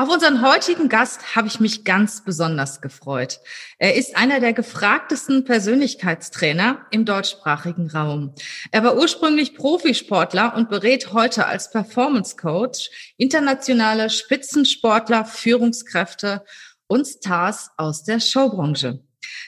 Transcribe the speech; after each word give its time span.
Auf 0.00 0.10
unseren 0.10 0.42
heutigen 0.42 0.88
Gast 0.88 1.34
habe 1.34 1.48
ich 1.48 1.58
mich 1.58 1.82
ganz 1.82 2.22
besonders 2.22 2.80
gefreut. 2.80 3.40
Er 3.78 3.96
ist 3.96 4.16
einer 4.16 4.38
der 4.38 4.52
gefragtesten 4.52 5.44
Persönlichkeitstrainer 5.44 6.86
im 6.92 7.04
deutschsprachigen 7.04 7.90
Raum. 7.90 8.32
Er 8.70 8.84
war 8.84 8.96
ursprünglich 8.96 9.56
Profisportler 9.56 10.54
und 10.54 10.68
berät 10.68 11.12
heute 11.12 11.46
als 11.46 11.72
Performance 11.72 12.36
Coach 12.36 12.90
internationale 13.16 14.08
Spitzensportler, 14.08 15.24
Führungskräfte 15.24 16.44
und 16.86 17.04
Stars 17.04 17.72
aus 17.76 18.04
der 18.04 18.20
Showbranche. 18.20 19.00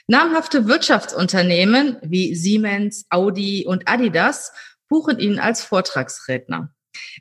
Namhafte 0.07 0.67
Wirtschaftsunternehmen 0.67 1.95
wie 2.01 2.35
Siemens, 2.35 3.05
Audi 3.09 3.65
und 3.65 3.87
Adidas 3.87 4.51
buchen 4.89 5.17
ihn 5.17 5.39
als 5.39 5.63
Vortragsredner. 5.63 6.73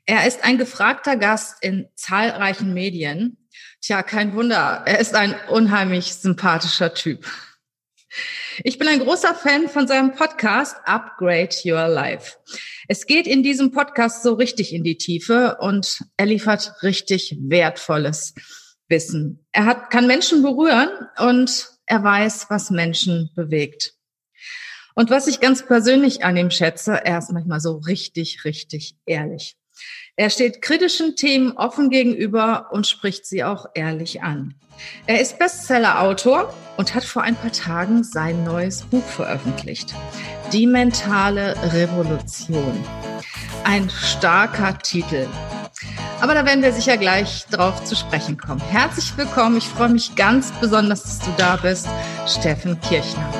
Er 0.06 0.26
ist 0.26 0.44
ein 0.44 0.58
gefragter 0.58 1.16
Gast 1.16 1.62
in 1.62 1.88
zahlreichen 1.94 2.74
Medien. 2.74 3.36
Tja, 3.80 4.02
kein 4.02 4.34
Wunder, 4.34 4.82
er 4.86 4.98
ist 4.98 5.14
ein 5.14 5.34
unheimlich 5.48 6.14
sympathischer 6.14 6.94
Typ. 6.94 7.26
Ich 8.64 8.78
bin 8.78 8.88
ein 8.88 8.98
großer 8.98 9.34
Fan 9.34 9.68
von 9.68 9.86
seinem 9.86 10.12
Podcast 10.12 10.76
Upgrade 10.84 11.54
Your 11.64 11.88
Life. 11.88 12.38
Es 12.88 13.06
geht 13.06 13.26
in 13.26 13.42
diesem 13.42 13.70
Podcast 13.70 14.22
so 14.22 14.34
richtig 14.34 14.74
in 14.74 14.82
die 14.82 14.96
Tiefe 14.96 15.58
und 15.60 16.00
er 16.16 16.26
liefert 16.26 16.72
richtig 16.82 17.36
wertvolles 17.40 18.34
Wissen. 18.88 19.46
Er 19.52 19.66
hat, 19.66 19.90
kann 19.90 20.06
Menschen 20.06 20.42
berühren 20.42 20.90
und 21.18 21.68
er 21.86 22.02
weiß, 22.02 22.46
was 22.50 22.70
Menschen 22.70 23.30
bewegt. 23.34 23.94
Und 24.94 25.10
was 25.10 25.28
ich 25.28 25.40
ganz 25.40 25.64
persönlich 25.64 26.24
an 26.24 26.36
ihm 26.36 26.50
schätze, 26.50 27.04
er 27.04 27.18
ist 27.18 27.30
manchmal 27.30 27.60
so 27.60 27.76
richtig, 27.76 28.44
richtig 28.44 28.96
ehrlich. 29.06 29.56
Er 30.20 30.28
steht 30.28 30.60
kritischen 30.60 31.16
Themen 31.16 31.52
offen 31.52 31.88
gegenüber 31.88 32.66
und 32.72 32.86
spricht 32.86 33.24
sie 33.24 33.42
auch 33.42 33.64
ehrlich 33.72 34.20
an. 34.22 34.54
Er 35.06 35.18
ist 35.18 35.38
Bestseller-Autor 35.38 36.52
und 36.76 36.94
hat 36.94 37.04
vor 37.04 37.22
ein 37.22 37.36
paar 37.36 37.52
Tagen 37.52 38.04
sein 38.04 38.44
neues 38.44 38.82
Buch 38.82 39.02
veröffentlicht. 39.02 39.94
Die 40.52 40.66
mentale 40.66 41.56
Revolution. 41.72 42.84
Ein 43.64 43.88
starker 43.88 44.76
Titel. 44.76 45.26
Aber 46.20 46.34
da 46.34 46.44
werden 46.44 46.62
wir 46.62 46.74
sicher 46.74 46.98
gleich 46.98 47.46
drauf 47.50 47.82
zu 47.84 47.96
sprechen 47.96 48.36
kommen. 48.36 48.60
Herzlich 48.60 49.16
willkommen. 49.16 49.56
Ich 49.56 49.68
freue 49.68 49.88
mich 49.88 50.16
ganz 50.16 50.52
besonders, 50.60 51.02
dass 51.02 51.20
du 51.20 51.30
da 51.38 51.56
bist, 51.56 51.88
Steffen 52.26 52.78
Kirchner. 52.82 53.39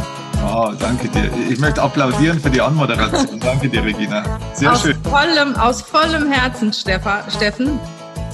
Oh, 0.43 0.71
danke 0.79 1.07
dir. 1.09 1.29
Ich 1.49 1.59
möchte 1.59 1.81
applaudieren 1.81 2.39
für 2.39 2.49
die 2.49 2.61
Anmoderation. 2.61 3.39
danke 3.39 3.69
dir, 3.69 3.83
Regina. 3.83 4.39
Sehr 4.53 4.71
aus 4.71 4.81
schön. 4.81 4.97
Vollem, 5.03 5.55
aus 5.55 5.81
vollem 5.81 6.31
Herzen, 6.31 6.73
Steffen. 6.73 7.79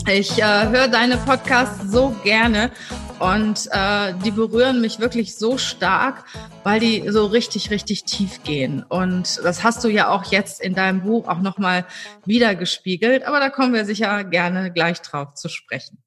Ich 0.10 0.42
äh, 0.42 0.68
höre 0.70 0.88
deine 0.88 1.18
Podcasts 1.18 1.92
so 1.92 2.16
gerne 2.24 2.72
und 3.20 3.68
äh, 3.72 4.14
die 4.24 4.32
berühren 4.32 4.80
mich 4.80 5.00
wirklich 5.00 5.36
so 5.36 5.58
stark, 5.58 6.24
weil 6.64 6.80
die 6.80 7.10
so 7.10 7.26
richtig, 7.26 7.72
richtig 7.72 8.06
tief 8.06 8.44
gehen. 8.44 8.84
Und 8.88 9.40
das 9.44 9.64
hast 9.64 9.84
du 9.84 9.90
ja 9.90 10.10
auch 10.10 10.32
jetzt 10.32 10.62
in 10.62 10.76
deinem 10.76 11.02
Buch 11.02 11.28
auch 11.28 11.40
nochmal 11.40 11.86
wiedergespiegelt. 12.26 13.26
Aber 13.26 13.40
da 13.40 13.50
kommen 13.50 13.74
wir 13.74 13.86
sicher 13.86 14.24
gerne 14.24 14.72
gleich 14.72 15.02
drauf 15.02 15.34
zu 15.34 15.50
sprechen. 15.50 15.98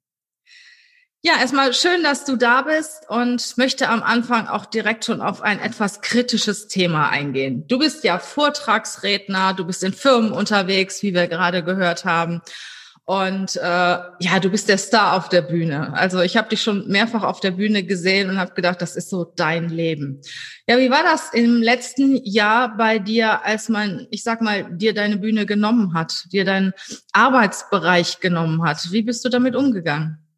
Ja, 1.23 1.35
erstmal 1.39 1.75
schön, 1.75 2.03
dass 2.03 2.25
du 2.25 2.37
da 2.37 2.63
bist 2.63 3.05
und 3.11 3.59
möchte 3.59 3.91
am 3.91 4.03
Anfang 4.03 4.47
auch 4.49 4.65
direkt 4.65 5.05
schon 5.05 5.21
auf 5.21 5.43
ein 5.43 5.61
etwas 5.61 6.01
kritisches 6.01 6.67
Thema 6.67 7.11
eingehen. 7.11 7.67
Du 7.69 7.79
bist 7.79 8.05
ja 8.05 8.19
Vortragsredner, 8.19 9.53
du 9.53 9.67
bist 9.67 9.85
in 9.85 9.93
Firmen 9.93 10.33
unterwegs, 10.33 11.03
wie 11.03 11.13
wir 11.13 11.29
gerade 11.29 11.63
gehört 11.63 12.07
haben. 12.07 12.41
Und 13.05 13.57
äh, 13.57 13.61
ja, 13.61 14.41
du 14.41 14.49
bist 14.49 14.71
der 14.71 14.79
Star 14.79 15.15
auf 15.15 15.29
der 15.29 15.43
Bühne. 15.43 15.93
Also 15.93 16.23
ich 16.23 16.39
habe 16.39 16.49
dich 16.49 16.63
schon 16.63 16.89
mehrfach 16.89 17.23
auf 17.23 17.41
der 17.41 17.51
Bühne 17.51 17.83
gesehen 17.83 18.31
und 18.31 18.39
habe 18.39 18.55
gedacht, 18.55 18.81
das 18.81 18.97
ist 18.97 19.11
so 19.11 19.25
dein 19.25 19.69
Leben. 19.69 20.23
Ja, 20.67 20.79
wie 20.79 20.91
war 20.91 21.03
das 21.03 21.35
im 21.35 21.61
letzten 21.61 22.17
Jahr 22.25 22.79
bei 22.79 22.99
dir, 22.99 23.45
als 23.45 23.69
man, 23.69 24.07
ich 24.11 24.23
sag 24.23 24.41
mal, 24.41 24.75
dir 24.75 24.95
deine 24.95 25.19
Bühne 25.19 25.45
genommen 25.45 25.93
hat, 25.93 26.25
dir 26.33 26.47
deinen 26.47 26.73
Arbeitsbereich 27.13 28.21
genommen 28.21 28.63
hat? 28.63 28.91
Wie 28.91 29.03
bist 29.03 29.23
du 29.23 29.29
damit 29.29 29.55
umgegangen? 29.55 30.30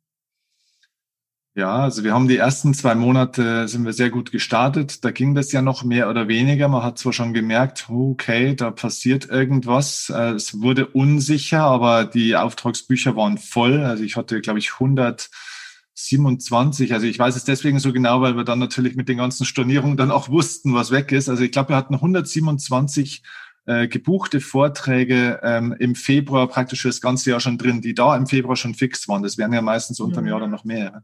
Ja, 1.55 1.81
also 1.81 2.03
wir 2.03 2.15
haben 2.15 2.29
die 2.29 2.39
ersten 2.39 2.73
zwei 2.73 2.95
Monate 2.95 3.69
sind 3.69 3.85
wir 3.85 3.93
sehr 3.93 4.09
gut 4.09 4.33
gestartet. 4.33 5.05
Da 5.05 5.11
ging 5.11 5.35
das 5.35 5.53
ja 5.53 5.61
noch 5.61 5.85
mehr 5.85 6.09
oder 6.09 6.27
weniger. 6.27 6.67
Man 6.69 6.83
hat 6.83 6.99
zwar 6.99 7.13
schon 7.13 7.35
gemerkt, 7.35 7.91
okay, 7.91 8.57
da 8.57 8.71
passiert 8.71 9.29
irgendwas. 9.29 10.09
Äh, 10.09 10.31
es 10.33 10.63
wurde 10.63 10.87
unsicher, 10.87 11.61
aber 11.61 12.07
die 12.07 12.37
Auftragsbücher 12.37 13.17
waren 13.17 13.37
voll. 13.37 13.85
Also 13.85 14.03
ich 14.03 14.17
hatte, 14.17 14.41
glaube 14.41 14.61
ich, 14.61 14.73
127. 14.73 16.95
Also 16.95 17.07
ich 17.07 17.19
weiß 17.19 17.37
es 17.37 17.45
deswegen 17.45 17.81
so 17.81 17.93
genau, 17.93 18.23
weil 18.23 18.35
wir 18.35 18.45
dann 18.45 18.59
natürlich 18.59 18.97
mit 18.97 19.11
den 19.11 19.19
ganzen 19.19 19.45
Stornierungen 19.45 19.99
dann 19.99 20.11
auch 20.11 20.31
wussten, 20.31 20.73
was 20.73 20.91
weg 20.91 21.13
ist. 21.13 21.29
Also 21.29 21.43
ich 21.43 21.53
glaube, 21.53 21.69
wir 21.71 21.77
hatten 21.77 21.97
127 21.97 23.23
äh, 23.67 23.89
gebuchte 23.89 24.41
Vorträge 24.41 25.41
ähm, 25.43 25.75
im 25.79 25.95
Februar 25.95 26.49
praktisch 26.49 26.83
das 26.83 27.01
ganze 27.01 27.31
Jahr 27.31 27.41
schon 27.41 27.59
drin, 27.59 27.81
die 27.81 27.95
da 27.95 28.17
im 28.17 28.27
Februar 28.27 28.57
schon 28.57 28.75
fix 28.75 29.09
waren. 29.09 29.23
Das 29.23 29.39
wären 29.39 29.53
ja 29.53 29.63
meistens 29.63 30.01
unter 30.01 30.21
dem 30.21 30.27
Jahr 30.27 30.41
dann 30.41 30.51
noch 30.51 30.65
mehr. 30.65 31.03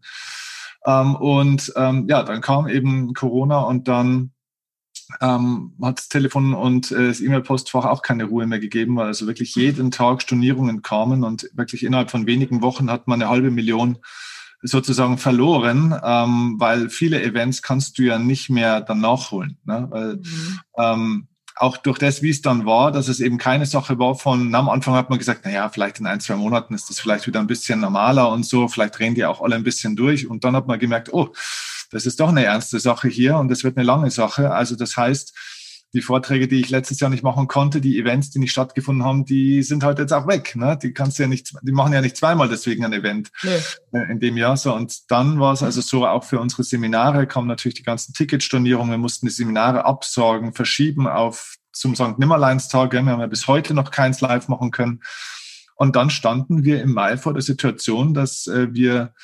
Ähm, 0.84 1.14
und 1.16 1.72
ähm, 1.76 2.06
ja, 2.08 2.22
dann 2.22 2.41
kam 2.41 2.69
eben 2.69 3.14
Corona 3.14 3.60
und 3.60 3.88
dann 3.88 4.32
ähm, 5.20 5.74
hat 5.82 5.98
das 5.98 6.08
Telefon 6.08 6.54
und 6.54 6.91
äh, 6.91 7.08
das 7.08 7.20
E-Mail-Postfach 7.20 7.84
auch 7.84 8.02
keine 8.02 8.24
Ruhe 8.24 8.46
mehr 8.46 8.58
gegeben, 8.58 8.96
weil 8.96 9.06
also 9.06 9.26
wirklich 9.26 9.54
jeden 9.54 9.90
Tag 9.90 10.22
Stornierungen 10.22 10.82
kamen 10.82 11.25
und 11.25 11.50
wirklich 11.54 11.84
innerhalb 11.84 12.10
von 12.10 12.26
wenigen 12.26 12.62
Wochen 12.62 12.90
hat 12.90 13.08
man 13.08 13.22
eine 13.22 13.30
halbe 13.30 13.50
Million 13.50 13.98
sozusagen 14.60 15.19
verloren, 15.19 15.94
ähm, 16.02 16.56
weil 16.58 16.90
viele 16.90 17.22
Events 17.22 17.62
kannst 17.62 17.98
du 17.98 18.02
ja 18.02 18.19
nicht 18.19 18.50
mehr 18.50 18.80
dann 18.80 19.00
nachholen. 19.00 19.58
Ne? 19.64 19.86
Weil, 19.90 20.16
mhm. 20.16 20.60
ähm, 20.76 21.28
auch 21.58 21.76
durch 21.76 21.98
das, 21.98 22.22
wie 22.22 22.30
es 22.30 22.42
dann 22.42 22.66
war, 22.66 22.92
dass 22.92 23.08
es 23.08 23.20
eben 23.20 23.38
keine 23.38 23.66
Sache 23.66 23.98
war 23.98 24.14
von, 24.14 24.54
am 24.54 24.69
Anfang 24.69 24.94
hat 24.94 25.10
man 25.10 25.19
gesagt, 25.19 25.42
na 25.44 25.50
ja, 25.50 25.69
vielleicht 25.69 26.00
in 26.00 26.06
ein, 26.06 26.20
zwei 26.20 26.36
Monaten 26.36 26.74
ist 26.74 26.88
das 26.88 27.00
vielleicht 27.00 27.26
wieder 27.26 27.41
ein 27.41 27.46
bisschen 27.46 27.80
normaler 27.80 28.30
und 28.30 28.46
so, 28.46 28.69
vielleicht 28.69 28.98
drehen 28.98 29.14
die 29.14 29.24
auch 29.24 29.41
alle 29.41 29.56
ein 29.56 29.64
bisschen 29.64 29.96
durch. 29.96 30.28
Und 30.28 30.44
dann 30.44 30.54
hat 30.54 30.66
man 30.66 30.78
gemerkt, 30.78 31.12
oh, 31.12 31.32
das 31.91 32.06
ist 32.06 32.20
doch 32.20 32.28
eine 32.28 32.44
ernste 32.44 32.78
Sache 32.78 33.08
hier 33.08 33.36
und 33.36 33.48
das 33.48 33.64
wird 33.64 33.76
eine 33.76 33.86
lange 33.86 34.10
Sache. 34.10 34.50
Also 34.50 34.76
das 34.76 34.96
heißt, 34.96 35.34
die 35.94 36.03
Vorträge, 36.03 36.49
die 36.49 36.60
ich 36.60 36.69
letztes 36.69 37.00
Jahr 37.00 37.09
nicht 37.09 37.22
machen 37.22 37.49
konnte, 37.49 37.81
die 37.81 37.99
Events, 37.99 38.31
die 38.31 38.38
nicht 38.38 38.53
stattgefunden 38.53 39.04
haben, 39.04 39.25
die 39.25 39.62
sind 39.62 39.82
halt 39.82 39.99
jetzt 39.99 40.12
auch 40.12 40.26
weg. 40.26 40.54
Ne? 40.54 40.78
Die 40.81 40.93
kannst 40.93 41.19
du 41.19 41.22
ja 41.22 41.28
nicht, 41.28 41.54
die 41.62 41.72
machen 41.72 41.94
ja 41.94 42.03
nicht 42.03 42.16
zweimal 42.16 42.49
deswegen 42.49 42.84
ein 42.84 42.93
Event 42.93 43.31
nee. 43.43 44.03
in 44.10 44.21
dem 44.21 44.37
Jahr 44.37 44.56
so. 44.59 44.75
Und 44.75 45.10
dann 45.10 45.41
war 45.41 45.54
es 45.54 45.62
also 45.62 45.81
so, 45.81 46.06
auch 46.06 46.25
für 46.25 46.41
unsere 46.41 46.62
Seminare 46.62 47.26
kamen 47.26 47.49
natürlich 47.49 47.76
die 47.76 47.84
ganzen 47.84 48.12
Ticketstornierungen. 48.12 48.91
Wir 48.91 48.99
mussten 48.99 49.26
die 49.26 49.32
Seminare 49.32 49.87
absorgen, 49.87 50.53
verschieben 50.53 51.06
auf 51.06 51.56
zum 51.72 51.94
St. 51.94 52.19
Nimmerleinstag. 52.19 52.93
Wir 52.93 53.00
haben 53.00 53.09
ja 53.20 53.26
bis 53.26 53.47
heute 53.47 53.72
noch 53.72 53.91
keins 53.91 54.20
live 54.20 54.49
machen 54.49 54.70
können. 54.70 55.00
Und 55.75 55.97
dann 55.97 56.10
standen 56.10 56.65
wir 56.65 56.82
im 56.82 56.93
Mai 56.93 57.16
vor 57.16 57.32
der 57.32 57.43
Situation, 57.43 58.12
dass 58.12 58.47
äh, 58.47 58.75
wir 58.75 59.15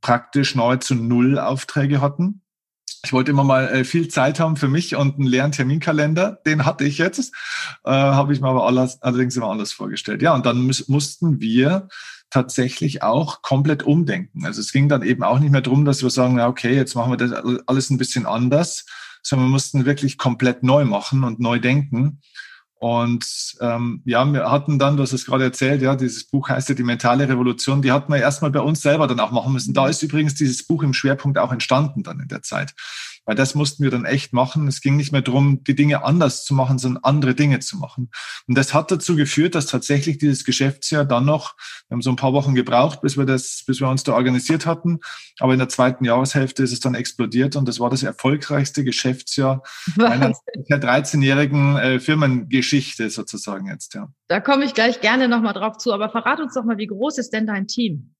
praktisch 0.00 0.54
nahezu 0.54 0.94
null 0.94 1.38
Aufträge 1.38 2.00
hatten 2.00 2.40
ich 3.04 3.12
wollte 3.12 3.30
immer 3.30 3.44
mal 3.44 3.68
äh, 3.68 3.84
viel 3.84 4.08
Zeit 4.08 4.40
haben 4.40 4.56
für 4.56 4.68
mich 4.68 4.94
und 4.94 5.16
einen 5.16 5.26
leeren 5.26 5.52
Terminkalender. 5.52 6.40
Den 6.44 6.66
hatte 6.66 6.84
ich 6.84 6.98
jetzt, 6.98 7.32
äh, 7.84 7.90
habe 7.90 8.32
ich 8.32 8.40
mir 8.40 8.48
aber 8.48 8.66
alles, 8.66 9.00
allerdings 9.02 9.36
immer 9.36 9.50
anders 9.50 9.72
vorgestellt. 9.72 10.22
Ja, 10.22 10.34
und 10.34 10.44
dann 10.46 10.70
mussten 10.86 11.40
wir 11.40 11.88
tatsächlich 12.30 13.02
auch 13.02 13.42
komplett 13.42 13.82
umdenken. 13.82 14.44
Also 14.44 14.60
es 14.60 14.72
ging 14.72 14.88
dann 14.88 15.02
eben 15.02 15.22
auch 15.22 15.38
nicht 15.38 15.50
mehr 15.50 15.62
darum, 15.62 15.84
dass 15.84 16.02
wir 16.02 16.10
sagen, 16.10 16.38
ja, 16.38 16.46
okay, 16.46 16.74
jetzt 16.74 16.94
machen 16.94 17.12
wir 17.12 17.16
das 17.16 17.32
alles 17.66 17.90
ein 17.90 17.98
bisschen 17.98 18.26
anders, 18.26 18.86
sondern 19.22 19.48
wir 19.48 19.52
mussten 19.52 19.84
wirklich 19.84 20.16
komplett 20.16 20.62
neu 20.62 20.84
machen 20.84 21.24
und 21.24 21.40
neu 21.40 21.58
denken. 21.58 22.20
Und 22.80 23.58
ähm, 23.60 24.00
ja, 24.06 24.24
wir 24.32 24.50
hatten 24.50 24.78
dann, 24.78 24.96
du 24.96 25.02
hast 25.02 25.12
es 25.12 25.26
gerade 25.26 25.44
erzählt, 25.44 25.82
ja, 25.82 25.94
dieses 25.96 26.24
Buch 26.24 26.48
heißt 26.48 26.70
ja 26.70 26.74
die 26.74 26.82
mentale 26.82 27.28
Revolution, 27.28 27.82
die 27.82 27.92
hatten 27.92 28.10
wir 28.10 28.18
erstmal 28.18 28.50
bei 28.50 28.60
uns 28.60 28.80
selber 28.80 29.06
dann 29.06 29.20
auch 29.20 29.32
machen 29.32 29.52
müssen. 29.52 29.74
Da 29.74 29.86
ist 29.86 30.02
übrigens 30.02 30.34
dieses 30.34 30.66
Buch 30.66 30.82
im 30.82 30.94
Schwerpunkt 30.94 31.36
auch 31.36 31.52
entstanden 31.52 32.02
dann 32.02 32.20
in 32.20 32.28
der 32.28 32.40
Zeit. 32.40 32.72
Weil 33.26 33.36
das 33.36 33.54
mussten 33.54 33.82
wir 33.82 33.90
dann 33.90 34.04
echt 34.04 34.32
machen. 34.32 34.66
Es 34.66 34.80
ging 34.80 34.96
nicht 34.96 35.12
mehr 35.12 35.22
darum, 35.22 35.62
die 35.64 35.74
Dinge 35.74 36.04
anders 36.04 36.44
zu 36.44 36.54
machen, 36.54 36.78
sondern 36.78 37.04
andere 37.04 37.34
Dinge 37.34 37.60
zu 37.60 37.76
machen. 37.76 38.10
Und 38.48 38.56
das 38.56 38.74
hat 38.74 38.90
dazu 38.90 39.14
geführt, 39.14 39.54
dass 39.54 39.66
tatsächlich 39.66 40.18
dieses 40.18 40.44
Geschäftsjahr 40.44 41.04
dann 41.04 41.26
noch, 41.26 41.54
wir 41.88 41.94
haben 41.94 42.02
so 42.02 42.10
ein 42.10 42.16
paar 42.16 42.32
Wochen 42.32 42.54
gebraucht, 42.54 43.02
bis 43.02 43.16
wir 43.16 43.26
das, 43.26 43.62
bis 43.66 43.80
wir 43.80 43.88
uns 43.88 44.02
da 44.02 44.14
organisiert 44.14 44.66
hatten. 44.66 45.00
Aber 45.38 45.52
in 45.52 45.58
der 45.58 45.68
zweiten 45.68 46.04
Jahreshälfte 46.04 46.62
ist 46.62 46.72
es 46.72 46.80
dann 46.80 46.94
explodiert 46.94 47.56
und 47.56 47.68
das 47.68 47.78
war 47.78 47.90
das 47.90 48.02
erfolgreichste 48.02 48.84
Geschäftsjahr 48.84 49.62
einer 49.98 50.32
13-jährigen 50.68 51.76
äh, 51.76 52.00
Firmengeschichte 52.00 53.10
sozusagen 53.10 53.68
jetzt, 53.68 53.94
ja. 53.94 54.08
Da 54.28 54.40
komme 54.40 54.64
ich 54.64 54.74
gleich 54.74 55.00
gerne 55.00 55.28
nochmal 55.28 55.54
drauf 55.54 55.76
zu, 55.78 55.92
aber 55.92 56.10
verrat 56.10 56.40
uns 56.40 56.54
doch 56.54 56.64
mal, 56.64 56.78
wie 56.78 56.86
groß 56.86 57.18
ist 57.18 57.30
denn 57.30 57.46
dein 57.46 57.66
Team? 57.66 58.14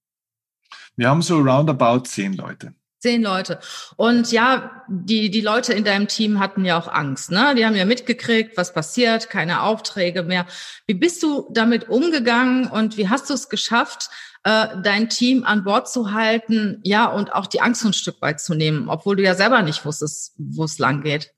Wir 0.95 1.09
haben 1.09 1.21
so 1.21 1.39
roundabout 1.39 2.01
zehn 2.05 2.33
Leute. 2.33 2.73
Zehn 3.01 3.23
Leute. 3.23 3.59
Und 3.95 4.31
ja, 4.31 4.83
die, 4.87 5.31
die 5.31 5.41
Leute 5.41 5.73
in 5.73 5.83
deinem 5.83 6.07
Team 6.07 6.39
hatten 6.39 6.65
ja 6.65 6.79
auch 6.79 6.87
Angst, 6.87 7.31
ne? 7.31 7.55
Die 7.55 7.65
haben 7.65 7.75
ja 7.75 7.85
mitgekriegt, 7.85 8.55
was 8.57 8.73
passiert, 8.73 9.31
keine 9.31 9.63
Aufträge 9.63 10.21
mehr. 10.21 10.45
Wie 10.85 10.93
bist 10.93 11.23
du 11.23 11.49
damit 11.51 11.89
umgegangen 11.89 12.67
und 12.67 12.97
wie 12.97 13.09
hast 13.09 13.27
du 13.31 13.33
es 13.33 13.49
geschafft, 13.49 14.11
äh, 14.43 14.67
dein 14.83 15.09
Team 15.09 15.43
an 15.43 15.63
Bord 15.63 15.89
zu 15.89 16.11
halten, 16.11 16.79
ja, 16.83 17.07
und 17.07 17.33
auch 17.33 17.47
die 17.47 17.61
Angst 17.61 17.83
ein 17.83 17.93
Stück 17.93 18.21
weit 18.21 18.39
zu 18.39 18.53
nehmen, 18.53 18.87
obwohl 18.87 19.15
du 19.15 19.23
ja 19.23 19.33
selber 19.33 19.63
nicht 19.63 19.83
wusstest, 19.83 20.33
wo 20.37 20.65
es 20.65 20.77
lang 20.77 21.01
geht? 21.01 21.31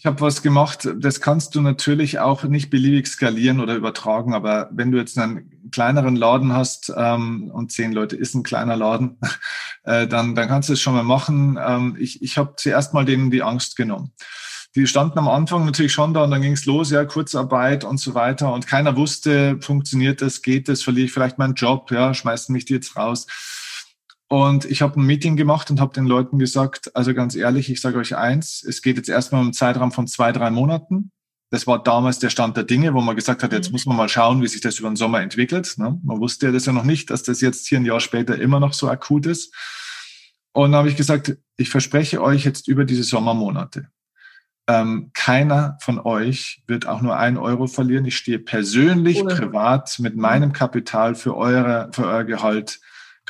Ich 0.00 0.06
habe 0.06 0.22
was 0.22 0.40
gemacht, 0.40 0.88
das 0.96 1.20
kannst 1.20 1.54
du 1.54 1.60
natürlich 1.60 2.20
auch 2.20 2.44
nicht 2.44 2.70
beliebig 2.70 3.06
skalieren 3.06 3.60
oder 3.60 3.74
übertragen, 3.74 4.32
aber 4.32 4.70
wenn 4.72 4.90
du 4.90 4.96
jetzt 4.96 5.18
einen 5.18 5.68
kleineren 5.70 6.16
Laden 6.16 6.54
hast 6.54 6.90
ähm, 6.96 7.50
und 7.52 7.70
zehn 7.70 7.92
Leute 7.92 8.16
ist 8.16 8.34
ein 8.34 8.42
kleiner 8.42 8.76
Laden, 8.76 9.18
äh, 9.84 10.06
dann, 10.06 10.34
dann 10.34 10.48
kannst 10.48 10.70
du 10.70 10.72
es 10.72 10.80
schon 10.80 10.94
mal 10.94 11.02
machen. 11.02 11.58
Ähm, 11.62 11.98
ich 12.00 12.22
ich 12.22 12.38
habe 12.38 12.54
zuerst 12.56 12.94
mal 12.94 13.04
denen 13.04 13.30
die 13.30 13.42
Angst 13.42 13.76
genommen. 13.76 14.12
Die 14.74 14.86
standen 14.86 15.18
am 15.18 15.28
Anfang 15.28 15.66
natürlich 15.66 15.92
schon 15.92 16.14
da 16.14 16.24
und 16.24 16.30
dann 16.30 16.40
ging 16.40 16.54
es 16.54 16.64
los, 16.64 16.90
ja, 16.90 17.04
Kurzarbeit 17.04 17.84
und 17.84 18.00
so 18.00 18.14
weiter 18.14 18.54
und 18.54 18.66
keiner 18.66 18.96
wusste, 18.96 19.58
funktioniert 19.60 20.22
das, 20.22 20.40
geht 20.40 20.70
das, 20.70 20.82
verliere 20.82 21.08
ich 21.08 21.12
vielleicht 21.12 21.36
meinen 21.36 21.56
Job, 21.56 21.90
ja, 21.90 22.14
schmeißen 22.14 22.54
mich 22.54 22.64
die 22.64 22.72
jetzt 22.72 22.96
raus. 22.96 23.26
Und 24.32 24.64
ich 24.64 24.80
habe 24.80 25.00
ein 25.00 25.06
Meeting 25.06 25.34
gemacht 25.34 25.72
und 25.72 25.80
habe 25.80 25.92
den 25.92 26.06
Leuten 26.06 26.38
gesagt, 26.38 26.94
also 26.94 27.14
ganz 27.14 27.34
ehrlich, 27.34 27.68
ich 27.68 27.80
sage 27.80 27.98
euch 27.98 28.14
eins, 28.14 28.62
es 28.62 28.80
geht 28.80 28.96
jetzt 28.96 29.08
erstmal 29.08 29.40
um 29.40 29.48
einen 29.48 29.52
Zeitraum 29.52 29.90
von 29.90 30.06
zwei, 30.06 30.30
drei 30.30 30.52
Monaten. 30.52 31.10
Das 31.50 31.66
war 31.66 31.82
damals 31.82 32.20
der 32.20 32.30
Stand 32.30 32.56
der 32.56 32.62
Dinge, 32.62 32.94
wo 32.94 33.00
man 33.00 33.16
gesagt 33.16 33.42
hat, 33.42 33.52
jetzt 33.52 33.70
mhm. 33.70 33.72
muss 33.72 33.86
man 33.86 33.96
mal 33.96 34.08
schauen, 34.08 34.40
wie 34.40 34.46
sich 34.46 34.60
das 34.60 34.78
über 34.78 34.88
den 34.88 34.94
Sommer 34.94 35.20
entwickelt. 35.20 35.74
Ne? 35.78 35.98
Man 36.04 36.20
wusste 36.20 36.46
ja 36.46 36.52
das 36.52 36.64
ja 36.64 36.72
noch 36.72 36.84
nicht, 36.84 37.10
dass 37.10 37.24
das 37.24 37.40
jetzt 37.40 37.66
hier 37.66 37.80
ein 37.80 37.84
Jahr 37.84 37.98
später 37.98 38.38
immer 38.38 38.60
noch 38.60 38.72
so 38.72 38.88
akut 38.88 39.26
ist. 39.26 39.52
Und 40.52 40.70
dann 40.70 40.78
habe 40.78 40.88
ich 40.88 40.96
gesagt, 40.96 41.36
ich 41.56 41.68
verspreche 41.68 42.22
euch 42.22 42.44
jetzt 42.44 42.68
über 42.68 42.84
diese 42.84 43.02
Sommermonate, 43.02 43.88
ähm, 44.68 45.10
keiner 45.12 45.76
von 45.80 45.98
euch 45.98 46.62
wird 46.68 46.86
auch 46.86 47.00
nur 47.00 47.16
ein 47.16 47.36
Euro 47.36 47.66
verlieren. 47.66 48.04
Ich 48.04 48.16
stehe 48.16 48.38
persönlich, 48.38 49.22
cool. 49.22 49.34
privat 49.34 49.98
mit 49.98 50.16
meinem 50.16 50.52
Kapital 50.52 51.16
für, 51.16 51.36
eure, 51.36 51.90
für 51.92 52.06
euer 52.06 52.22
Gehalt 52.22 52.80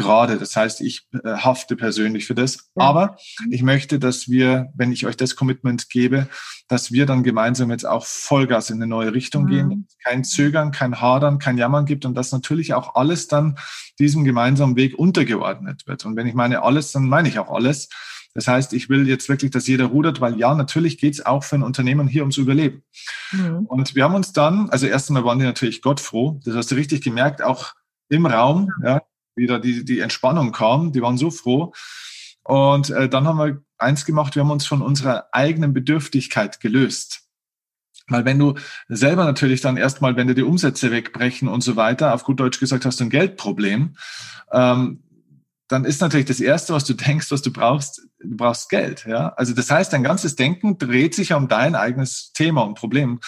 gerade. 0.01 0.39
Das 0.39 0.57
heißt, 0.57 0.81
ich 0.81 1.07
äh, 1.13 1.37
hafte 1.37 1.77
persönlich 1.77 2.27
für 2.27 2.35
das. 2.35 2.71
Ja. 2.75 2.85
Aber 2.85 3.17
ich 3.51 3.63
möchte, 3.63 3.99
dass 3.99 4.29
wir, 4.29 4.73
wenn 4.75 4.93
ich 4.93 5.07
euch 5.07 5.17
das 5.17 5.37
Commitment 5.37 5.91
gebe, 5.91 6.27
dass 6.69 6.91
wir 6.91 7.07
dann 7.07 7.23
gemeinsam 7.23 7.71
jetzt 7.71 7.87
auch 7.87 8.07
Vollgas 8.07 8.71
in 8.71 8.77
eine 8.77 8.87
neue 8.87 9.13
Richtung 9.13 9.45
mhm. 9.45 9.49
gehen. 9.49 9.89
Kein 10.03 10.25
Zögern, 10.25 10.71
kein 10.73 11.01
Hadern, 11.01 11.39
kein 11.39 11.59
Jammern 11.59 11.85
gibt 11.85 12.05
und 12.05 12.15
dass 12.15 12.33
natürlich 12.33 12.75
auch 12.75 12.95
alles 12.95 13.29
dann 13.29 13.59
diesem 13.99 14.25
gemeinsamen 14.25 14.77
Weg 14.77 14.99
untergeordnet 14.99 15.87
wird. 15.87 16.05
Und 16.07 16.17
wenn 16.17 16.27
ich 16.27 16.35
meine 16.35 16.63
alles, 16.63 16.93
dann 16.93 17.09
meine 17.09 17.29
ich 17.29 17.39
auch 17.39 17.51
alles. 17.51 17.89
Das 18.35 18.47
heißt, 18.47 18.73
ich 18.73 18.89
will 18.89 19.09
jetzt 19.09 19.29
wirklich, 19.29 19.51
dass 19.51 19.67
jeder 19.67 19.87
rudert, 19.87 20.21
weil 20.21 20.39
ja, 20.39 20.55
natürlich 20.55 20.99
geht 20.99 21.15
es 21.15 21.27
auch 21.27 21.43
für 21.43 21.57
ein 21.57 21.63
Unternehmen 21.63 22.07
hier 22.07 22.23
ums 22.23 22.37
Überleben. 22.37 22.85
Mhm. 23.33 23.67
Und 23.67 23.95
wir 23.95 24.05
haben 24.05 24.15
uns 24.15 24.33
dann, 24.33 24.71
also 24.71 24.87
erst 24.87 25.11
einmal 25.11 25.25
waren 25.25 25.41
die 25.41 25.45
natürlich 25.45 25.83
gottfroh, 25.83 26.41
das 26.45 26.55
hast 26.55 26.71
du 26.71 26.77
richtig 26.77 27.03
gemerkt, 27.03 27.43
auch 27.43 27.75
im 28.09 28.27
Raum, 28.27 28.71
ja, 28.85 29.03
wieder 29.41 29.59
die, 29.59 29.85
die 29.85 30.01
Entspannung 30.01 30.53
kam. 30.53 30.93
Die 30.93 31.03
waren 31.03 31.19
so 31.19 31.31
froh. 31.31 31.73
Und 32.45 32.91
äh, 32.91 33.09
dann 33.09 33.27
haben 33.27 33.39
wir 33.39 33.63
eins 33.79 34.05
gemacht, 34.05 34.35
wir 34.35 34.43
haben 34.43 34.51
uns 34.51 34.67
von 34.67 34.83
unserer 34.83 35.29
eigenen 35.33 35.73
Bedürftigkeit 35.73 36.61
gelöst. 36.61 37.23
Weil 38.09 38.25
wenn 38.25 38.39
du 38.39 38.55
selber 38.89 39.25
natürlich 39.25 39.61
dann 39.61 39.77
erstmal, 39.77 40.17
wenn 40.17 40.27
dir 40.27 40.35
die 40.35 40.43
Umsätze 40.43 40.91
wegbrechen 40.91 41.49
und 41.49 41.63
so 41.63 41.77
weiter, 41.77 42.15
auf 42.15 42.25
gut 42.25 42.41
Deutsch 42.41 42.61
gesagt, 42.61 42.85
hast 42.85 43.01
du 43.01 43.05
ein 43.05 43.11
Geldproblem, 43.11 43.97
ähm, 44.53 45.03
dann 45.69 45.85
ist 45.85 46.01
natürlich 46.01 46.27
das 46.27 46.41
Erste, 46.41 46.75
was 46.75 46.85
du 46.85 46.95
denkst, 47.07 47.31
was 47.31 47.43
du 47.43 47.53
brauchst, 47.53 48.03
du 48.19 48.37
brauchst 48.37 48.69
Geld. 48.69 49.07
Ja? 49.07 49.29
Also 49.37 49.55
das 49.55 49.71
heißt, 49.71 49.93
dein 49.93 50.03
ganzes 50.03 50.37
Denken 50.37 50.79
dreht 50.79 51.15
sich 51.15 51.33
um 51.33 51.49
dein 51.49 51.75
eigenes 51.75 52.33
Thema 52.33 52.63
und 52.63 52.75
Problem. 52.75 53.21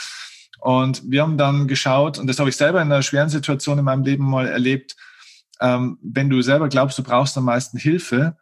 Und 0.60 1.02
wir 1.10 1.22
haben 1.22 1.38
dann 1.38 1.66
geschaut, 1.66 2.18
und 2.18 2.26
das 2.28 2.38
habe 2.38 2.48
ich 2.48 2.56
selber 2.56 2.80
in 2.80 2.92
einer 2.92 3.02
schweren 3.02 3.28
Situation 3.28 3.78
in 3.78 3.84
meinem 3.84 4.04
Leben 4.04 4.24
mal 4.24 4.46
erlebt, 4.46 4.96
ähm, 5.62 5.98
wenn 6.02 6.28
du 6.28 6.42
selber 6.42 6.68
glaubst, 6.68 6.98
du 6.98 7.02
brauchst 7.02 7.38
am 7.38 7.44
meisten 7.44 7.78
Hilfe, 7.78 8.36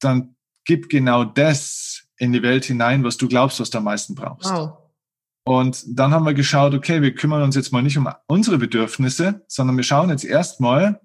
dann 0.00 0.34
gib 0.64 0.88
genau 0.88 1.24
das 1.24 2.04
in 2.16 2.32
die 2.32 2.42
Welt 2.42 2.64
hinein, 2.64 3.04
was 3.04 3.16
du 3.16 3.28
glaubst, 3.28 3.60
was 3.60 3.70
du 3.70 3.78
am 3.78 3.84
meisten 3.84 4.14
brauchst. 4.14 4.50
Wow. 4.50 4.78
Und 5.44 5.84
dann 5.86 6.12
haben 6.12 6.24
wir 6.24 6.34
geschaut, 6.34 6.72
okay, 6.72 7.02
wir 7.02 7.14
kümmern 7.14 7.42
uns 7.42 7.56
jetzt 7.56 7.72
mal 7.72 7.82
nicht 7.82 7.98
um 7.98 8.08
unsere 8.26 8.58
Bedürfnisse, 8.58 9.44
sondern 9.48 9.76
wir 9.76 9.84
schauen 9.84 10.10
jetzt 10.10 10.24
erstmal, 10.24 11.00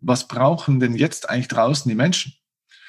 was 0.00 0.26
brauchen 0.26 0.80
denn 0.80 0.94
jetzt 0.96 1.30
eigentlich 1.30 1.48
draußen 1.48 1.88
die 1.88 1.94
Menschen? 1.94 2.34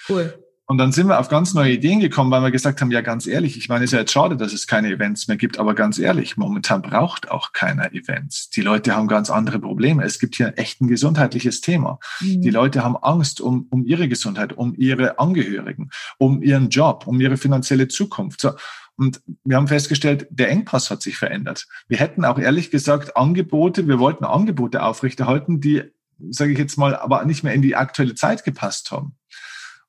Cool. 0.09 0.40
Und 0.71 0.77
dann 0.77 0.94
sind 0.94 1.07
wir 1.07 1.19
auf 1.19 1.27
ganz 1.27 1.53
neue 1.53 1.73
Ideen 1.73 2.00
gekommen, 2.00 2.31
weil 2.31 2.44
wir 2.44 2.50
gesagt 2.50 2.79
haben, 2.79 2.91
ja, 2.91 3.01
ganz 3.01 3.27
ehrlich, 3.27 3.57
ich 3.57 3.68
meine, 3.68 3.83
es 3.83 3.89
ist 3.89 3.94
ja 3.94 4.00
jetzt 4.00 4.13
schade, 4.13 4.38
dass 4.38 4.53
es 4.53 4.68
keine 4.68 4.88
Events 4.88 5.27
mehr 5.27 5.35
gibt, 5.35 5.59
aber 5.59 5.75
ganz 5.75 6.00
ehrlich, 6.00 6.38
momentan 6.38 6.81
braucht 6.81 7.29
auch 7.29 7.51
keiner 7.51 7.91
Events. 7.91 8.50
Die 8.51 8.62
Leute 8.62 8.95
haben 8.95 9.09
ganz 9.09 9.29
andere 9.29 9.59
Probleme. 9.59 10.06
Es 10.06 10.18
gibt 10.18 10.38
hier 10.38 10.53
echt 10.56 10.79
ein 10.79 10.88
gesundheitliches 10.88 11.59
Thema. 11.59 12.00
Mhm. 12.21 12.41
Die 12.41 12.50
Leute 12.51 12.85
haben 12.85 12.95
Angst 12.95 13.41
um, 13.41 13.68
um 13.69 13.83
ihre 13.83 14.07
Gesundheit, 14.07 14.53
um 14.53 14.73
ihre 14.77 15.19
Angehörigen, 15.19 15.89
um 16.18 16.41
ihren 16.41 16.69
Job, 16.69 17.06
um 17.06 17.19
ihre 17.19 17.35
finanzielle 17.35 17.89
Zukunft. 17.89 18.39
So. 18.39 18.51
Und 18.95 19.21
wir 19.44 19.57
haben 19.57 19.68
festgestellt, 19.68 20.27
der 20.29 20.51
Engpass 20.51 20.89
hat 20.89 21.01
sich 21.01 21.18
verändert. 21.18 21.68
Wir 21.89 21.97
hätten 21.97 22.23
auch 22.23 22.39
ehrlich 22.39 22.71
gesagt 22.71 23.18
Angebote, 23.18 23.89
wir 23.89 24.00
wollten 24.00 24.23
Angebote 24.23 24.83
aufrechterhalten, 24.83 25.59
die, 25.59 25.83
sage 26.29 26.53
ich 26.53 26.57
jetzt 26.57 26.77
mal, 26.77 26.95
aber 26.95 27.25
nicht 27.25 27.44
mehr 27.44 27.53
in 27.53 27.62
die 27.62 27.75
aktuelle 27.75 28.15
Zeit 28.15 28.45
gepasst 28.45 28.89
haben. 28.91 29.18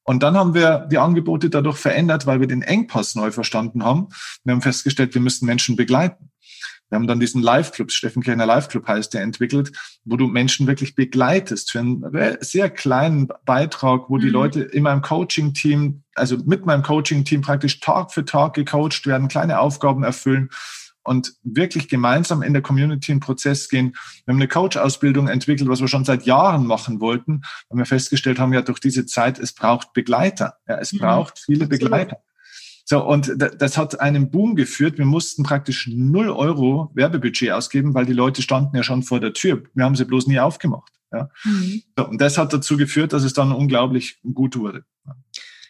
Und 0.04 0.22
dann 0.22 0.37
haben 0.37 0.54
wir 0.54 0.87
die 0.90 0.99
Angebote 0.99 1.49
dadurch 1.49 1.78
verändert, 1.78 2.26
weil 2.26 2.40
wir 2.40 2.49
den 2.49 2.62
Engpass 2.62 3.14
neu 3.14 3.31
verstanden 3.31 3.84
haben. 3.84 4.08
Wir 4.44 4.54
haben 4.54 4.62
festgestellt, 4.62 5.14
wir 5.14 5.20
müssen 5.20 5.46
Menschen 5.46 5.76
begleiten. 5.76 6.31
Wir 6.88 6.96
haben 6.96 7.06
dann 7.06 7.20
diesen 7.20 7.40
Live-Club, 7.40 7.90
Steffen 7.90 8.22
Kirchner 8.22 8.44
Live-Club 8.44 8.87
heißt 8.87 9.14
der, 9.14 9.22
entwickelt, 9.22 9.72
wo 10.04 10.16
du 10.16 10.26
Menschen 10.26 10.66
wirklich 10.66 10.94
begleitest 10.94 11.70
für 11.70 11.78
einen 11.78 12.04
sehr 12.40 12.69
kleinen 12.69 13.28
Beitrag, 13.46 14.10
wo 14.10 14.16
mhm. 14.16 14.20
die 14.20 14.28
Leute 14.28 14.60
in 14.60 14.82
meinem 14.82 15.00
Coaching-Team, 15.00 16.02
also 16.14 16.37
mit 16.44 16.66
meinem 16.66 16.82
Coaching-Team 16.82 17.40
praktisch 17.40 17.81
Tag 17.81 18.12
für 18.12 18.26
Tag 18.26 18.52
gecoacht 18.52 19.06
werden, 19.06 19.28
kleine 19.28 19.60
Aufgaben 19.60 20.05
erfüllen 20.05 20.50
und 21.05 21.35
wirklich 21.43 21.89
gemeinsam 21.89 22.43
in 22.43 22.53
der 22.53 22.63
Community 22.63 23.13
einen 23.13 23.21
Prozess 23.21 23.69
gehen. 23.69 23.97
Wir 24.25 24.32
haben 24.32 24.41
eine 24.41 24.49
Coach-Ausbildung 24.49 25.29
entwickelt, 25.29 25.69
was 25.69 25.81
wir 25.81 25.89
schon 25.89 26.05
seit 26.05 26.25
Jahren 26.25 26.67
machen 26.67 27.01
wollten, 27.01 27.43
weil 27.69 27.79
wir 27.79 27.87
festgestellt 27.87 28.39
haben, 28.39 28.53
ja, 28.53 28.63
durch 28.63 28.81
diese 28.81 29.06
Zeit, 29.06 29.39
es 29.39 29.53
braucht 29.53 29.93
Begleiter. 29.93 30.56
Ja, 30.69 30.79
es 30.79 30.93
mhm. 30.93 30.99
braucht 30.99 31.39
viele 31.39 31.67
Begleiter. 31.67 32.19
So, 32.85 33.05
und 33.05 33.32
das 33.39 33.79
hat 33.79 34.01
einen 34.01 34.31
Boom 34.31 34.56
geführt. 34.56 34.99
Wir 34.99 35.05
mussten 35.05 35.44
praktisch 35.44 35.89
null 35.93 36.29
Euro 36.31 36.91
Werbebudget 36.94 37.53
ausgeben, 37.53 37.94
weil 37.94 38.06
die 38.06 38.13
Leute 38.13 38.43
standen 38.43 38.77
ja 38.77 38.82
schon 38.82 39.03
vor 39.03 39.21
der 39.21 39.32
Tür. 39.32 39.63
Wir 39.75 39.85
haben 39.85 39.94
sie 39.94 40.05
bloß 40.05 40.27
nie 40.27 40.41
aufgemacht. 40.41 40.93
Ja. 41.13 41.31
Mhm. 41.44 41.82
So, 41.97 42.09
und 42.09 42.21
das 42.21 42.39
hat 42.39 42.53
dazu 42.53 42.77
geführt, 42.77 43.13
dass 43.13 43.23
es 43.23 43.35
dann 43.35 43.53
unglaublich 43.53 44.21
gut 44.35 44.56
wurde. 44.56 44.85